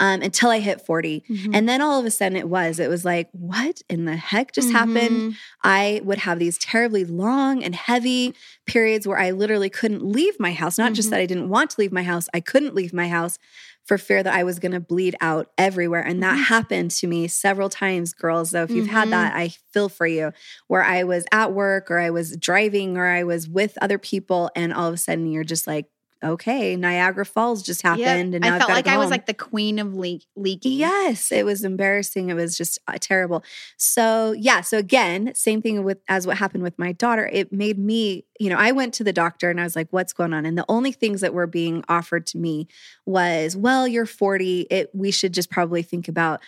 [0.00, 1.22] um, until I hit 40.
[1.28, 1.50] Mhm.
[1.54, 4.52] And then all of a sudden it was, it was like, what in the heck
[4.52, 5.32] just happened?
[5.32, 5.36] Mhm.
[5.62, 8.34] I would have these terribly long and heavy
[8.66, 10.78] periods where I literally couldn't leave my house.
[10.78, 11.10] Not just Mhm.
[11.12, 13.38] that I didn't want to leave my house, I couldn't leave my house
[13.86, 16.02] for fear that I was going to bleed out everywhere.
[16.02, 16.44] And that Mhm.
[16.44, 18.50] happened to me several times, girls.
[18.50, 19.12] So if you've had Mhm.
[19.12, 20.32] that, I feel for you,
[20.68, 24.50] where I was at work or I was driving or I was with other people,
[24.54, 25.86] and all of a sudden you're just like,
[26.22, 27.98] okay, Niagara Falls just Yep.
[27.98, 28.34] happened.
[28.34, 31.44] And now i felt like i was like the queen of le- leaking Yes, it
[31.44, 32.30] was embarrassing.
[32.30, 33.42] It was just uh, terrible.
[33.76, 37.28] So, yeah, so again, same thing with as what happened with my daughter.
[37.32, 40.14] It made me, you know, I went to the doctor and I was like, "What's
[40.14, 42.66] going on?" And the only things that were being offered to me
[43.04, 44.62] was, "Well, you're 40.
[44.70, 46.40] It we should just probably think about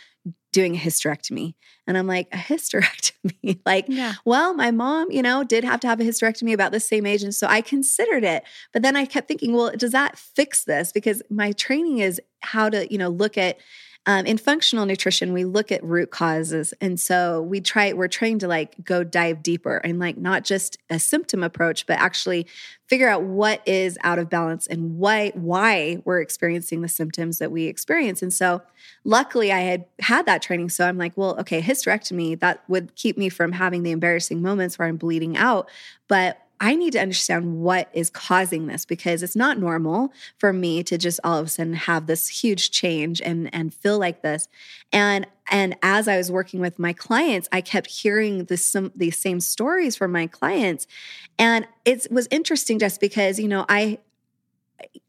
[0.52, 1.52] doing a hysterectomy."
[1.86, 5.86] And I'm like, "A hysterectomy?" like yeah well, my mom, you know, did have to
[5.86, 7.22] have a hysterectomy about the same age.
[7.22, 8.42] And so I considered it.
[8.72, 10.92] But then I kept thinking, well, does that fix this?
[10.92, 13.58] Because my training is how to, you know, look at
[14.04, 16.74] um, in functional nutrition, we look at root causes.
[16.80, 20.76] And so we try, we're trying to like go dive deeper and like not just
[20.90, 22.48] a symptom approach, but actually
[22.86, 27.52] figure out what is out of balance and why, why we're experiencing the symptoms that
[27.52, 28.22] we experience.
[28.22, 28.60] And so
[29.04, 30.70] luckily I had had that training.
[30.70, 34.80] So I'm like, well, okay, hysterectomy, that would keep me from having the embarrassing moments
[34.80, 35.70] where I'm bleeding out.
[36.08, 40.84] But I need to understand what is causing this because it's not normal for me
[40.84, 44.48] to just all of a sudden have this huge change and and feel like this.
[44.92, 49.18] And and as I was working with my clients, I kept hearing the some these
[49.18, 50.86] same stories from my clients.
[51.36, 53.98] And it was interesting just because, you know, I I,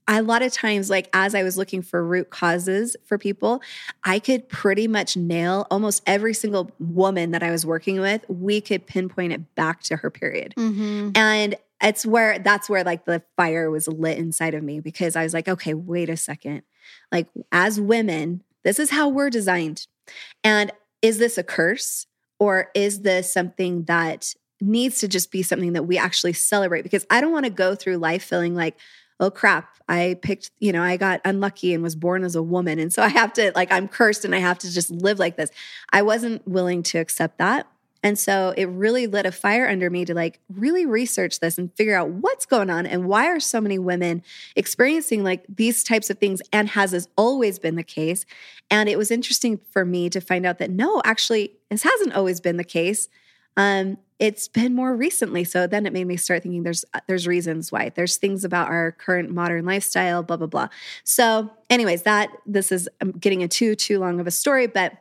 [0.08, 3.62] a lot of times, like as I was looking for root causes for people,
[4.04, 8.26] I could pretty much nail almost every single woman that I was working with.
[8.28, 10.54] We could pinpoint it back to her period.
[10.58, 11.12] mm-hmm.
[11.16, 15.24] And it's where that's where like the fire was lit inside of me because I
[15.24, 16.64] was like, okay, wait a second.
[17.12, 19.88] Like, as women, this is how we're designed.
[20.44, 22.08] And is this a curse
[22.40, 26.84] or is this something that needs to just be something that we actually celebrate?
[26.84, 28.78] Because I don't want to go through life feeling like,
[29.20, 32.80] oh crap, I picked, you know, I got unlucky and was born as a woman.
[32.80, 35.38] And so I have to, like, I'm cursed and I have to just live like
[35.38, 35.50] this.
[35.92, 37.68] I wasn't willing to accept that.
[38.04, 41.74] And so it really lit a fire under me to like really research this and
[41.76, 44.24] figure out what's going on and why are so many women
[44.58, 48.26] experiencing like these types of things and has this always been the case.
[48.70, 52.42] And it was interesting for me to find out that no, actually, this hasn't always
[52.42, 53.08] been the case.
[53.56, 55.44] Um, it's been more recently.
[55.44, 57.90] So then it made me start thinking there's there's reasons why.
[57.90, 60.70] There's things about our current modern lifestyle, blah blah blah.
[61.04, 64.94] So, anyways, that this is I'm getting too too long of a story, but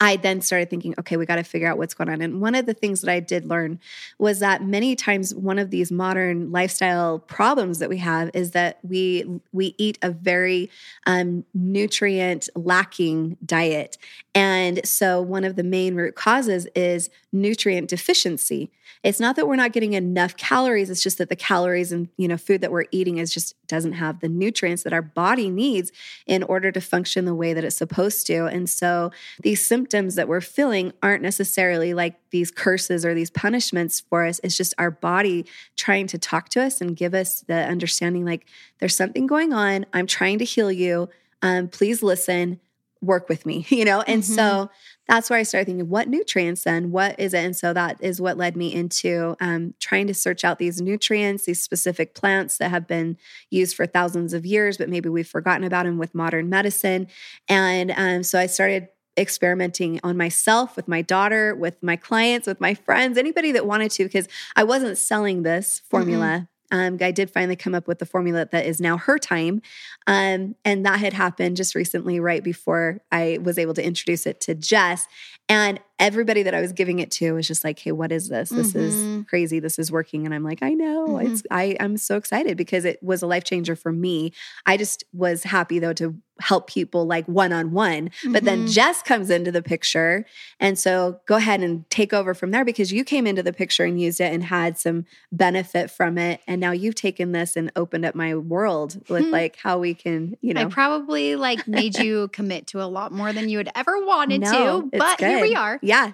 [0.00, 2.22] I then started thinking, okay, we got to figure out what's going on.
[2.22, 3.78] And one of the things that I did learn
[4.18, 8.78] was that many times one of these modern lifestyle problems that we have is that
[8.82, 10.70] we we eat a very
[11.06, 13.98] um, nutrient lacking diet,
[14.34, 18.70] and so one of the main root causes is nutrient deficiency.
[19.02, 22.28] It's not that we're not getting enough calories, it's just that the calories and you
[22.28, 25.90] know food that we're eating is just doesn't have the nutrients that our body needs
[26.26, 28.46] in order to function the way that it's supposed to.
[28.46, 29.10] And so
[29.42, 34.40] these symptoms that we're feeling aren't necessarily like these curses or these punishments for us.
[34.44, 38.46] It's just our body trying to talk to us and give us the understanding like
[38.78, 39.86] there's something going on.
[39.92, 41.08] I'm trying to heal you.
[41.42, 42.60] Um, please listen
[43.02, 44.02] work with me, you know?
[44.02, 44.34] And mm-hmm.
[44.34, 44.70] so
[45.08, 46.90] that's where I started thinking, what nutrients then?
[46.90, 47.44] What is it?
[47.44, 51.44] And so that is what led me into um, trying to search out these nutrients,
[51.44, 53.16] these specific plants that have been
[53.50, 57.08] used for thousands of years, but maybe we've forgotten about them with modern medicine.
[57.48, 62.60] And um, so I started experimenting on myself with my daughter with my clients with
[62.60, 67.30] my friends anybody that wanted to because i wasn't selling this formula um, I did
[67.30, 69.62] finally come up with the formula that is now her time.
[70.06, 74.40] Um, and that had happened just recently, right before I was able to introduce it
[74.42, 75.06] to Jess.
[75.48, 78.50] And everybody that I was giving it to was just like, "Hey, what is this?
[78.50, 79.20] This mm-hmm.
[79.20, 79.60] is crazy.
[79.60, 81.08] This is working." And I'm like, "I know.
[81.10, 81.32] Mm-hmm.
[81.32, 84.32] It's I I'm so excited because it was a life changer for me.
[84.66, 88.10] I just was happy though to help people like one on one.
[88.26, 88.68] But then mm-hmm.
[88.68, 90.24] Jess comes into the picture.
[90.58, 93.84] And so go ahead and take over from there because you came into the picture
[93.84, 96.40] and used it and had some benefit from it.
[96.46, 100.36] And now you've taken this and opened up my world with like how we can,
[100.40, 100.62] you know.
[100.62, 104.40] I probably like made you commit to a lot more than you had ever wanted
[104.42, 104.90] no, to.
[104.96, 105.28] But good.
[105.28, 105.78] here we are.
[105.82, 105.89] Yeah.
[105.90, 106.12] Yeah.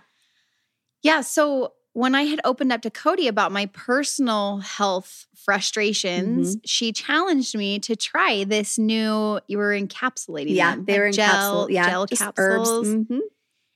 [1.02, 1.20] Yeah.
[1.20, 6.60] So when I had opened up to Cody about my personal health frustrations, mm-hmm.
[6.64, 9.40] she challenged me to try this new.
[9.48, 13.18] You were encapsulating, yeah, them, they like were gel, capsule, yeah, gel capsules, mm-hmm.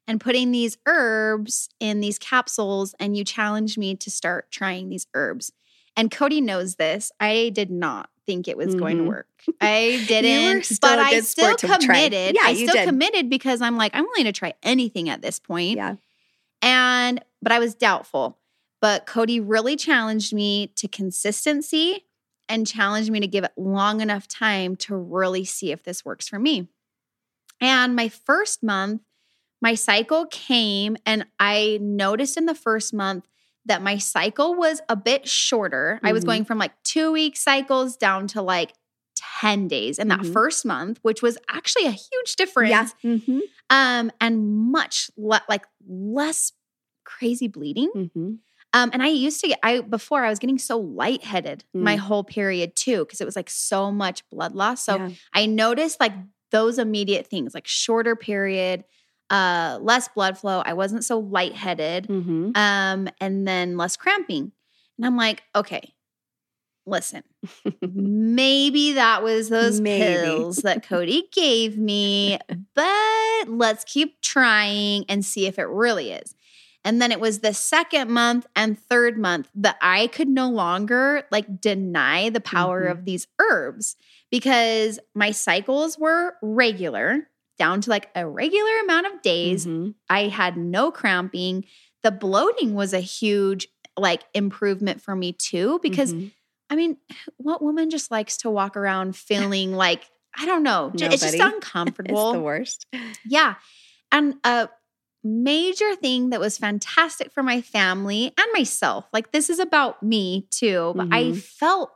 [0.06, 2.94] and putting these herbs in these capsules.
[3.00, 5.50] And you challenged me to start trying these herbs.
[5.96, 7.10] And Cody knows this.
[7.20, 8.78] I did not think it was mm-hmm.
[8.78, 9.10] going to mm-hmm.
[9.10, 9.28] work.
[9.60, 12.36] I didn't, but I still committed.
[12.36, 12.86] Yeah, I still did.
[12.86, 15.76] committed because I'm like, I'm willing to try anything at this point.
[15.76, 15.96] Yeah.
[16.62, 18.38] And, but I was doubtful.
[18.80, 22.06] But Cody really challenged me to consistency
[22.48, 26.28] and challenged me to give it long enough time to really see if this works
[26.28, 26.68] for me.
[27.60, 29.02] And my first month,
[29.60, 33.26] my cycle came, and I noticed in the first month
[33.66, 35.96] that my cycle was a bit shorter.
[35.96, 36.06] Mm-hmm.
[36.06, 36.30] I was mm-hmm.
[36.30, 38.72] going from like two week cycles down to like
[39.40, 40.32] 10 days in that mm-hmm.
[40.32, 42.70] first month, which was actually a huge difference.
[42.70, 42.86] Yeah.
[43.04, 43.38] Mm-hmm.
[43.68, 46.52] Um, and much le- like less
[47.04, 47.90] crazy bleeding.
[47.94, 48.34] Mm-hmm.
[48.72, 51.80] Um, and I used to get, I before I was getting so lightheaded mm.
[51.80, 54.84] my whole period too, because it was like so much blood loss.
[54.84, 55.10] So yeah.
[55.34, 56.12] I noticed like
[56.52, 58.84] those immediate things, like shorter period,
[59.30, 60.62] uh, less blood flow.
[60.64, 62.50] I wasn't so lightheaded, mm-hmm.
[62.54, 64.52] um, and then less cramping.
[64.98, 65.94] And I'm like, okay,
[66.86, 67.22] listen,
[67.82, 70.24] maybe that was those maybe.
[70.24, 72.38] pills that Cody gave me,
[72.74, 76.34] but let's keep trying and see if it really is.
[76.84, 81.24] And then it was the second month and third month that I could no longer
[81.30, 82.92] like deny the power mm-hmm.
[82.98, 83.96] of these herbs
[84.30, 87.28] because my cycles were regular
[87.60, 89.66] down to like a regular amount of days.
[89.66, 89.90] Mm-hmm.
[90.08, 91.66] I had no cramping.
[92.02, 93.68] The bloating was a huge
[93.98, 96.28] like improvement for me too because mm-hmm.
[96.70, 96.96] I mean,
[97.36, 101.14] what woman just likes to walk around feeling like I don't know, Nobody.
[101.14, 102.30] it's just uncomfortable.
[102.30, 102.86] it's the worst.
[103.26, 103.56] Yeah.
[104.10, 104.70] And a
[105.22, 110.48] major thing that was fantastic for my family and myself, like this is about me
[110.50, 111.12] too, but mm-hmm.
[111.14, 111.92] I felt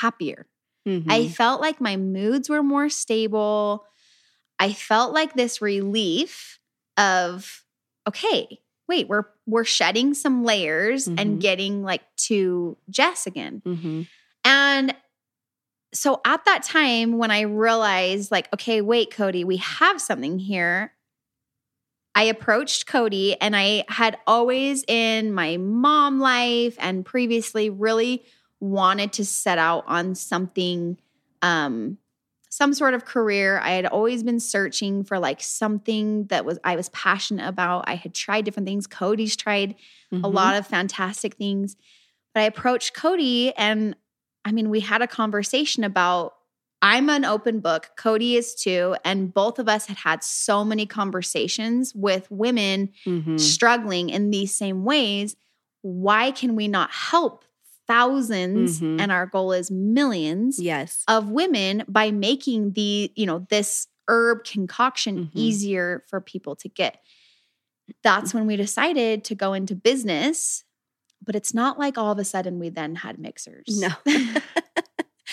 [0.00, 0.46] happier.
[0.88, 1.10] Mm-hmm.
[1.10, 3.84] I felt like my moods were more stable.
[4.60, 6.60] I felt like this relief
[6.98, 7.64] of,
[8.06, 11.18] okay, wait, we're we're shedding some layers mm-hmm.
[11.18, 13.62] and getting like to Jess again.
[13.64, 14.02] Mm-hmm.
[14.44, 14.94] And
[15.92, 20.92] so at that time when I realized like, okay, wait, Cody, we have something here.
[22.14, 28.24] I approached Cody and I had always in my mom life and previously really
[28.60, 30.98] wanted to set out on something
[31.40, 31.96] um
[32.60, 33.58] some sort of career.
[33.60, 37.84] I had always been searching for like something that was I was passionate about.
[37.86, 38.86] I had tried different things.
[38.86, 39.76] Cody's tried
[40.12, 40.34] a Mhm.
[40.34, 41.74] lot of fantastic things.
[42.34, 43.96] But I approached Cody and
[44.44, 46.34] I mean, we had a conversation about
[46.82, 50.84] I'm an open book, Cody is too, and both of us had had so many
[50.84, 53.40] conversations with women Mhm.
[53.40, 55.34] struggling in these same ways.
[55.80, 57.44] Why can we not help
[57.90, 59.00] 1000s Mhm.
[59.00, 61.02] and our goal is millions Yes.
[61.08, 65.30] of women by making the, you know, this herb concoction Mhm.
[65.34, 66.98] easier for people to get.
[68.02, 70.64] That's when we decided to go into business,
[71.24, 73.64] but it's not like all of a sudden we then had MixHers.
[73.80, 73.90] No.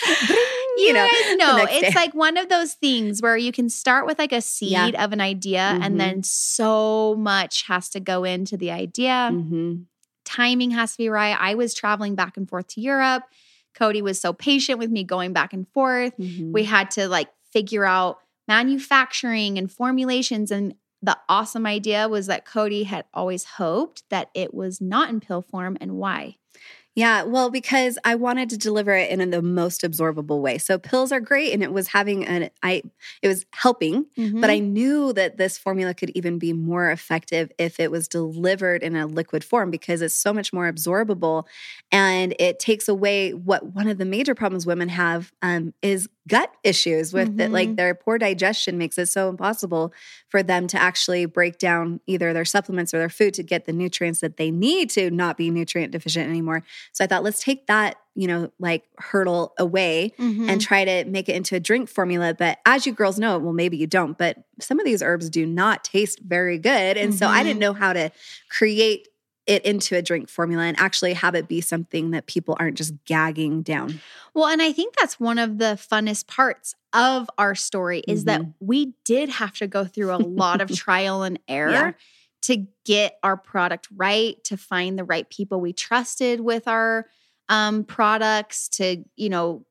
[0.78, 1.08] You, know,
[1.56, 2.00] next it's day.
[2.00, 5.04] like one of those things where you can start with like a seed Yeah.
[5.04, 5.82] of an idea Mhm.
[5.84, 9.86] and then so much has to go into the idea Mhm.
[10.28, 11.36] Timing has to be right.
[11.38, 13.24] I was traveling back and forth to Europe.
[13.74, 16.16] Cody was so patient with me going back and forth.
[16.18, 16.52] Mhm.
[16.52, 20.50] We had to like figure out manufacturing and formulations.
[20.50, 25.20] And the awesome idea was that Cody had always hoped that it was not in
[25.20, 26.36] pill form and why.
[26.94, 30.58] Yeah, well, because I wanted to deliver it in the most absorbable way.
[30.58, 32.82] So pills are great, and it was having an I,
[33.22, 34.06] it was helping,
[34.40, 38.82] but I knew that this formula could even be more effective if it was delivered
[38.82, 41.44] in a liquid form because it's so much more absorbable,
[41.92, 46.52] and it takes away what one of the major problems women have um, is gut
[46.62, 47.50] issues with it.
[47.50, 47.76] Like Mhm.
[47.76, 49.92] their poor digestion makes it so impossible
[50.28, 53.72] for them to actually break down either their supplements or their food to get the
[53.72, 56.62] nutrients that they need to not be nutrient deficient anymore.
[56.92, 60.48] So I thought, let's take that, you know, like hurdle away Mhm.
[60.48, 62.34] and try to make it into a drink formula.
[62.38, 65.46] But as you girls know, well, maybe you don't, but some of these herbs do
[65.46, 66.96] not taste very good.
[66.96, 68.10] And so I didn't know how to
[68.50, 69.08] create
[69.48, 72.92] it into a drink formula and actually have it be something that people aren't just
[73.06, 74.00] gagging down.
[74.34, 78.40] Well, and I think that's one of the funnest parts of our story is that
[78.42, 78.50] Mm-hmm.
[78.60, 81.92] we did have to go through a lot of trial and error Yeah.
[82.42, 87.06] to get our product right, to find the right people we trusted with our
[87.48, 89.64] um, products, to, you know,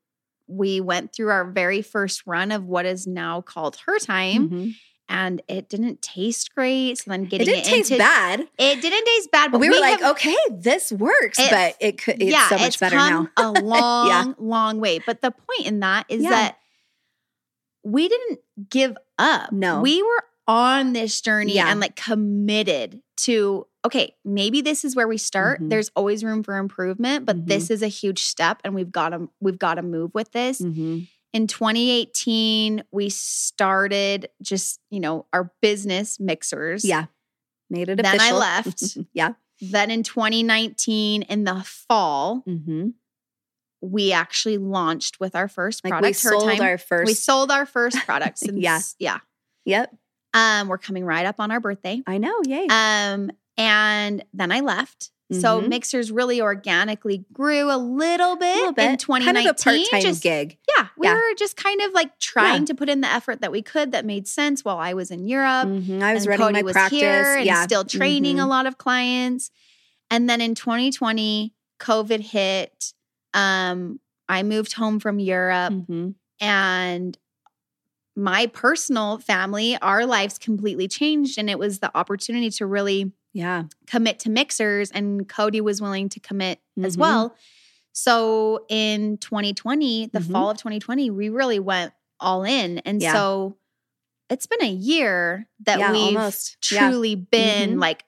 [0.48, 4.74] we went through our very first run of what is now called her time Mhm.
[5.10, 6.98] And it didn't taste great.
[6.98, 8.42] So then getting It didn't taste into bad.
[8.58, 11.76] it didn't taste bad, but But we were like, have- okay, this works, It- but
[11.80, 13.30] it could it's so much it's better now.
[13.38, 15.00] a long, long way.
[15.00, 16.30] But the point in that is Yeah.
[16.32, 16.58] that
[17.84, 18.40] we didn't
[18.70, 19.52] give up.
[19.52, 19.82] No.
[19.82, 21.70] We were on this journey Yeah.
[21.70, 25.62] and like committed to, okay, maybe this is where we start.
[25.62, 25.70] Mhm.
[25.70, 27.48] There's always room for improvement, but Mm-hmm.
[27.48, 30.62] this is a huge step and we've got to we've got to move with this.
[30.62, 31.08] Mhm.
[31.38, 36.82] In 2018, we started just, you know, our business MixHers.
[36.84, 37.06] Yeah.
[37.70, 38.98] Made it Then I left.
[39.14, 39.34] yeah.
[39.62, 42.90] Then in 2019 in the fall, hmm
[43.80, 46.08] we actually launched with our first Like product.
[46.24, 46.62] we Her sold Time.
[46.62, 47.06] our first.
[47.06, 48.40] we sold our first product.
[48.40, 48.80] Since, Yeah.
[48.98, 49.20] yeah.
[49.66, 49.96] Yep.
[50.34, 52.02] Um, we're coming right up on our birthday.
[52.08, 52.34] I know.
[52.48, 52.66] Yay.
[52.68, 55.12] Um, and then I left.
[55.30, 55.68] So Mhm.
[55.74, 58.92] MixHers really organically grew a little bit, a little bit.
[58.92, 59.34] in 2019.
[59.36, 60.58] Kind of a part-time just, gig.
[60.78, 61.16] Yeah, we Yeah.
[61.16, 62.66] were just kind of like trying Yeah.
[62.68, 65.28] to put in the effort that we could that made sense while I was in
[65.28, 65.68] Europe.
[65.68, 66.02] Mhm.
[66.02, 67.00] I was and running Cody my was practice.
[67.00, 67.64] here and yeah.
[67.64, 68.44] still training Mhm.
[68.44, 69.52] a lot of clients.
[70.10, 72.94] And then in 2020, COVID hit.
[73.34, 76.16] Um, I moved home from Europe Mhm.
[76.40, 77.18] and
[78.16, 81.38] my personal family, our lives completely changed.
[81.38, 83.64] And it was the opportunity to really Yeah.
[83.86, 87.00] commit to MixHers, and Cody was willing to commit as Mhm.
[87.00, 87.36] well.
[87.94, 90.32] So in 2020, the Mhm.
[90.32, 92.80] fall of 2020, we really went all in.
[92.80, 93.14] And Yeah.
[93.14, 93.58] so
[94.30, 96.58] it's been a year that Yeah, we've almost.
[96.72, 96.90] Yeah.
[96.90, 97.82] truly been Mhm.
[97.82, 98.04] like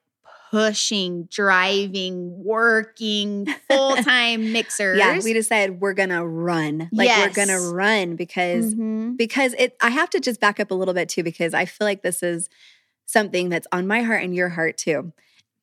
[0.51, 4.97] pushing, driving, working, full time MixHers.
[4.97, 5.19] Yeah.
[5.23, 6.89] We decided we're gonna run.
[6.91, 9.15] Like we're gonna run because Mhm.
[9.15, 11.85] because it I have to just back up a little bit too because I feel
[11.85, 12.49] like this is
[13.11, 15.11] something that's on my heart and your heart too.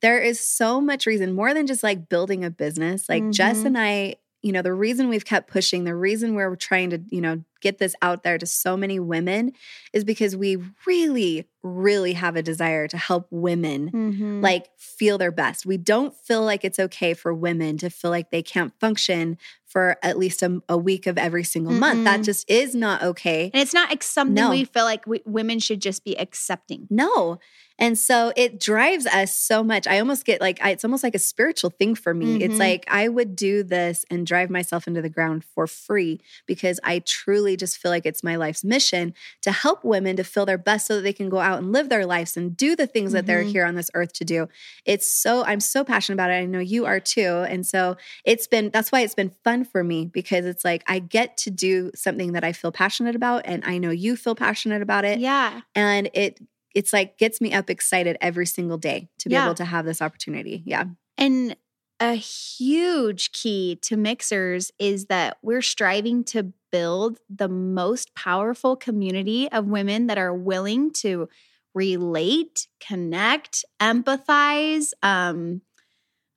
[0.02, 3.08] There is so much reason more than just like building a business.
[3.08, 3.66] Like Jess Mhm.
[3.66, 7.20] and I, you know, the reason we've kept pushing, the reason we're trying to, you
[7.20, 9.52] know, get this out there to so many women
[9.92, 14.40] is because we really really have a desire to help women Mhm.
[14.40, 15.66] like feel their best.
[15.66, 19.96] We don't feel like it's okay for women to feel like they can't function for
[20.00, 22.04] at least a, a week of every single month.
[22.04, 23.50] That just is not okay.
[23.52, 24.50] and it's not ex- something No.
[24.50, 26.86] we feel like we, women should just be accepting.
[26.88, 27.40] No.
[27.80, 29.86] And so it drives us so much.
[29.86, 32.42] I almost get like, I, it's almost like a spiritual thing for me.
[32.44, 32.58] It's Mhm.
[32.58, 37.00] like I would do this and drive myself into the ground for free because I
[37.00, 40.58] truly truly just feel like it's my life's mission to help women to feel their
[40.58, 43.12] best so that they can go out and live their lives and do the things
[43.12, 43.50] that they're Mhm.
[43.52, 44.48] here on this earth to do.
[44.84, 46.34] It's so, I'm so passionate about it.
[46.34, 47.44] I know you are too.
[47.48, 50.98] And so it's been, that's why it's been fun for me because it's like I
[50.98, 53.42] get to do something that I feel passionate about.
[53.44, 55.20] And I know you feel passionate about it.
[55.20, 55.60] Yeah.
[55.74, 56.40] And it,
[56.74, 59.44] it's like gets me up excited every single day to be Yeah.
[59.46, 60.62] able to have this opportunity.
[60.66, 60.84] Yeah.
[61.16, 61.56] And
[62.00, 69.50] a huge key to MixHers is that we're striving to build the most powerful community
[69.50, 71.28] of women that are willing to
[71.74, 75.62] relate, connect, empathize, um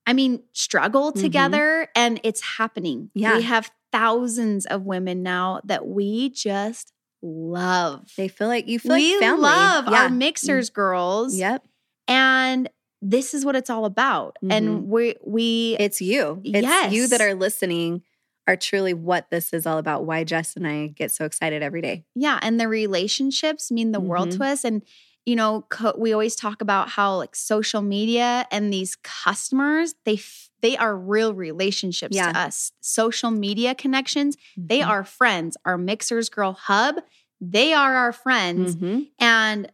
[0.07, 1.22] I mean, struggle Mhm.
[1.22, 3.12] together and it's happening.
[3.14, 3.36] Yeah.
[3.38, 8.10] We have thousands of women now that we just love.
[8.18, 9.41] They feel like you feel we like family.
[9.43, 10.03] love yeah.
[10.03, 11.36] our MixHers girls.
[11.36, 11.64] Yep.
[12.07, 12.70] And
[13.01, 14.37] this is what it's all about.
[14.43, 14.51] Mhm.
[14.51, 16.41] And we we It's you.
[16.43, 18.03] It's you that are listening
[18.47, 20.05] are truly what this is all about.
[20.05, 22.05] Why Jess and I get so excited every day.
[22.15, 24.37] yeah, and the relationships mean the world Mhm.
[24.37, 24.81] to us and
[25.25, 30.13] you know, co- we always talk about how like social media and these customers, they
[30.15, 32.31] f- they are real relationships Yeah.
[32.31, 32.71] to us.
[32.81, 34.87] Social media connections, they Mhm.
[34.87, 35.55] are friends.
[35.65, 36.95] Our MixHers Girl Hub,
[37.39, 38.75] they are our friends.
[38.77, 39.07] Mhm.
[39.19, 39.71] And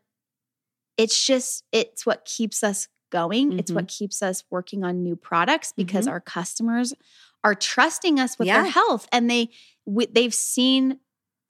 [0.97, 2.87] it's just, it's what keeps us
[3.19, 3.57] going.
[3.59, 3.75] It's Mhm.
[3.75, 6.93] what keeps us working on new products because our customers
[7.43, 8.63] are trusting us with Yeah.
[8.63, 9.49] their health and they
[9.85, 10.99] we, they've seen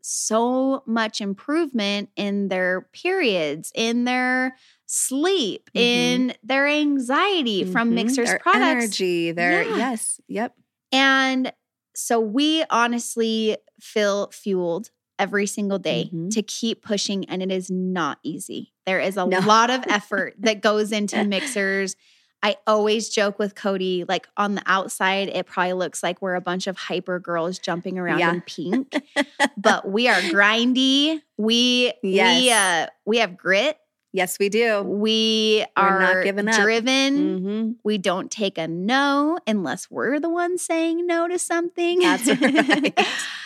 [0.02, 4.56] so much improvement in their periods, in their
[4.86, 5.82] sleep, Mhm.
[5.82, 7.96] in their anxiety from Mhm.
[8.04, 8.62] MixHers' Their products.
[8.84, 9.32] Energy.
[9.32, 9.78] Their Yeah.
[9.78, 10.20] yes.
[10.28, 10.54] Yep.
[10.92, 11.54] And
[11.96, 16.30] so we honestly feel fueled every single day Mhm.
[16.34, 18.74] to keep pushing, and it is not easy.
[18.86, 19.40] There is a No.
[19.40, 21.96] lot of effort that goes into MixHers.
[22.44, 26.42] I always joke with Cody, like on the outside, it probably looks like we're a
[26.42, 28.34] bunch of hyper girls jumping around Yeah.
[28.34, 28.94] in pink,
[29.58, 31.22] but we are grindy.
[31.38, 33.78] We we uh we have grit.
[34.14, 34.82] Yes, we do.
[34.84, 36.62] We We're are not giving up.
[36.62, 37.38] driven.
[37.40, 42.00] hmm We don't take a no unless we're the ones saying no to something.
[42.00, 42.98] That's right.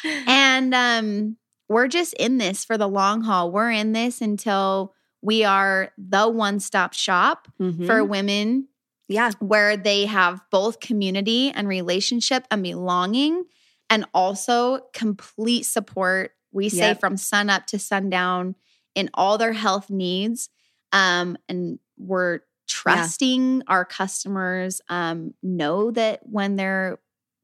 [0.27, 1.37] and um,
[1.69, 3.51] we're just in this for the long haul.
[3.51, 7.85] We're in this until we are the one stop shop Mhm.
[7.85, 8.67] for women
[9.07, 9.31] yeah.
[9.39, 13.45] where they have both community and relationship and belonging
[13.89, 16.31] and also complete support.
[16.51, 16.99] We say Yep.
[16.99, 18.55] from sun up to sundown
[18.95, 20.49] in all their health needs.
[20.91, 26.99] Um, and we're trusting our customers um, know that when they're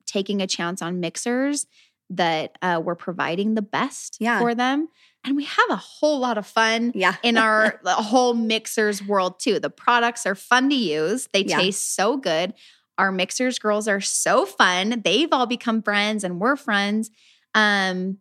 [0.06, 1.66] taking a chance on MixHers,
[2.12, 4.40] that uh, we're providing the best Yeah.
[4.40, 4.88] for them.
[5.24, 7.16] And we have a whole lot of fun Yeah.
[7.24, 9.60] in our whole MixHers world too.
[9.60, 11.28] The products are fun to use.
[11.34, 11.60] They Yeah.
[11.60, 12.54] taste so good.
[12.98, 15.02] Our MixHers girls are so fun.
[15.04, 17.10] They've all become friends and we're friends.
[17.56, 18.20] Um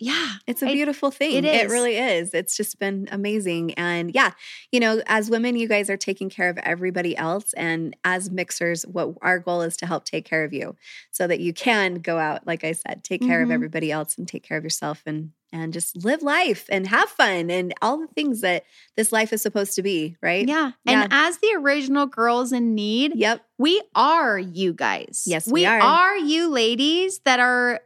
[0.00, 0.32] yeah.
[0.46, 1.32] It's a I- beautiful thing.
[1.36, 2.34] it It really is.
[2.34, 3.74] It's just been amazing.
[3.74, 4.32] And yeah,
[4.72, 7.52] you know, as women, you guys are taking care of everybody else.
[7.52, 10.74] And as MixHers, what our goal is to help take care of you
[11.12, 13.54] so that you can go out, like I said, take care of Mhm.
[13.54, 17.50] everybody else and take care of yourself and and just live life and have fun
[17.50, 18.64] and all the things that
[18.96, 20.46] this life is supposed to be, right?
[20.48, 20.72] Yeah.
[20.84, 21.02] Yeah.
[21.02, 23.44] And as the original girls in need, Yep.
[23.58, 25.24] we are you guys.
[25.26, 26.16] Yes, we we are.
[26.18, 27.80] you ladies that are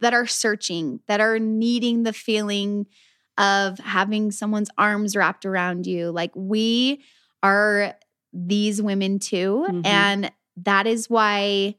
[0.00, 2.86] that are searching, that are needing the feeling
[3.38, 6.10] of having someone's arms wrapped around you.
[6.10, 7.02] Like we
[7.42, 7.94] are
[8.32, 9.86] these women too, Mhm.
[9.86, 11.74] and that is why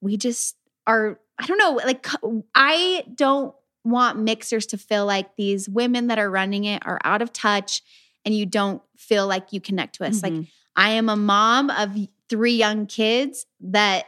[0.00, 1.18] we just are.
[1.38, 1.80] I don't know.
[1.84, 2.06] Like
[2.54, 3.54] I don't
[3.84, 7.82] want MixHers to feel like these women that are running it are out of touch,
[8.24, 10.22] and you don't feel like you connect to us.
[10.22, 10.48] Like Mhm.
[10.76, 11.96] I am a mom of
[12.28, 14.06] three young kids that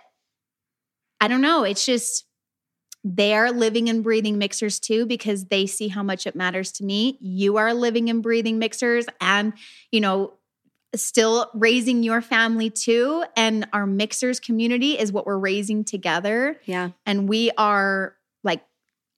[1.20, 1.64] I don't know.
[1.64, 2.24] It's just
[3.02, 7.18] they're living and breathing MixHers too because they see how much it matters to me.
[7.20, 9.52] You are living and breathing MixHers and,
[9.92, 10.34] you know,
[10.94, 13.24] still raising your family too.
[13.36, 16.60] And our MixHers community is what we're raising together.
[16.64, 16.90] yeah.
[17.04, 18.23] And we are like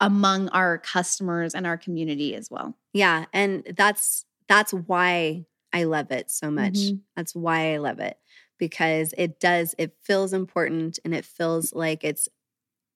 [0.01, 2.77] among our customers and our community as well.
[2.93, 6.75] Yeah, and that's that's why I love it so much.
[6.75, 7.01] Mhm.
[7.17, 8.17] That's why I love it
[8.59, 12.29] because it does it feels important and it feels like it's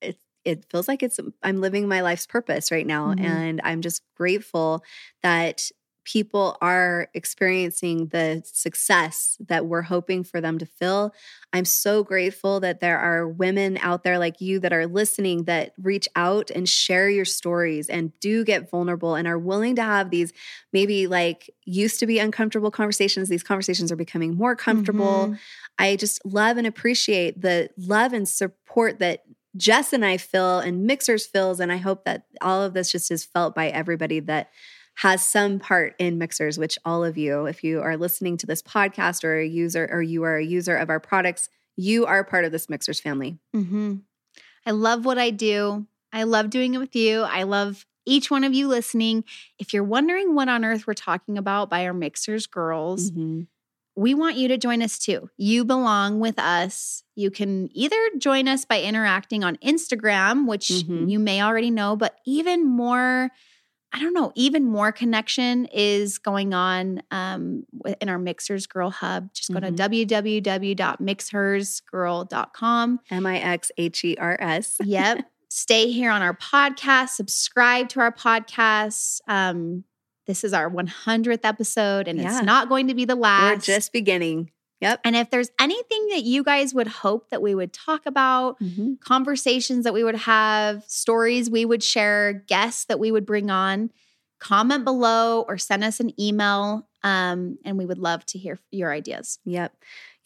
[0.01, 3.21] it it feels like it's I'm living my life's purpose right now Mhm.
[3.21, 4.83] and I'm just grateful
[5.23, 5.71] that
[6.05, 11.15] people are experiencing the success that we're hoping for them to feel.
[11.53, 15.73] I'm so grateful that there are women out there like you that are listening that
[15.81, 20.11] reach out and share your stories and do get vulnerable and are willing to have
[20.11, 20.33] these
[20.73, 23.29] maybe like used to be uncomfortable conversations.
[23.29, 25.29] These conversations are becoming more comfortable.
[25.29, 25.39] Mhm.
[25.79, 29.25] I just love and appreciate the love and support that
[29.57, 31.59] Jess and I feel and MixHers feels.
[31.59, 34.51] And I hope that all of this just is felt by everybody that
[35.01, 38.63] has some part in MixHers, which all of you, if you are listening to this
[38.63, 42.45] podcast or a user or you are a user of our products, you are part
[42.45, 43.39] of this MixHers family.
[43.57, 43.95] Mm-hmm.
[44.67, 45.87] I love what I do.
[46.13, 47.23] I love doing it with you.
[47.23, 49.25] I love each one of you listening.
[49.59, 53.47] If you're wondering what on earth we're talking about by our MixHers girls, Mhm.
[53.97, 55.31] we want you to join us too.
[55.39, 57.05] You belong with us.
[57.15, 61.11] You can either join us by interacting on Instagram, which Mhm.
[61.11, 63.31] you may already know, but even more,
[63.93, 67.65] I don't know, even more connection is going on um,
[68.01, 69.33] in our MixHers Girl Hub.
[69.35, 69.77] Just go Mhm.
[69.77, 73.01] to www.mixhersgirl.com.
[73.11, 74.77] M I X H E R S.
[74.85, 75.27] Yep.
[75.53, 79.21] Stay here on our podcast, subscribe to our podcast.
[79.27, 79.83] Um,
[80.29, 82.37] this is our 100th episode, and Yeah.
[82.37, 83.67] it's not going to be the last.
[83.67, 84.53] We're just beginning.
[84.81, 85.01] Yep.
[85.05, 89.01] And if there's anything that you guys would hope that we would talk about, Mhm.
[89.01, 93.91] conversations that we would have, stories we would share, guests that we would bring on,
[94.39, 96.89] comment below or send us an email.
[97.03, 99.39] Um, and we would love to hear your ideas.
[99.45, 99.75] Yep.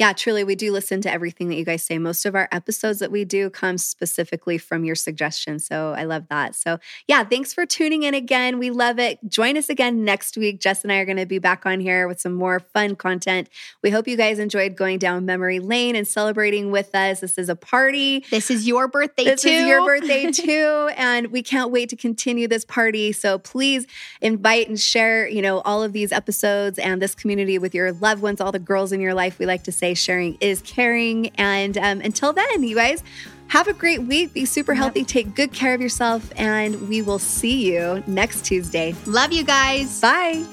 [0.00, 1.98] Yeah, truly, we do listen to everything that you guys say.
[1.98, 5.64] Most of our episodes that we do come specifically from your suggestions.
[5.64, 6.56] So I love that.
[6.56, 8.58] So, yeah, thanks for tuning in again.
[8.58, 9.20] We love it.
[9.28, 10.58] Join us again next week.
[10.60, 13.48] Jess and I are going to be back on here with some more fun content.
[13.84, 17.20] We hope you guys enjoyed going down memory lane and celebrating with us.
[17.20, 18.24] This is a party.
[18.32, 19.48] This is your birthday This too.
[19.50, 23.12] is your birthday too, and we can't wait to continue this party.
[23.12, 23.86] So please
[24.20, 28.22] invite and share, you know, all of these episodes and this community with your loved
[28.22, 29.38] ones, all the girls in your life.
[29.38, 31.28] We like to say sharing is caring.
[31.38, 33.02] And um, until then, you guys
[33.48, 34.32] have a great week.
[34.32, 34.78] Be super Yep.
[34.82, 35.04] healthy.
[35.04, 38.94] Take good care of yourself, and we will see you next Tuesday.
[39.06, 40.00] Love you guys.
[40.00, 40.44] Bye.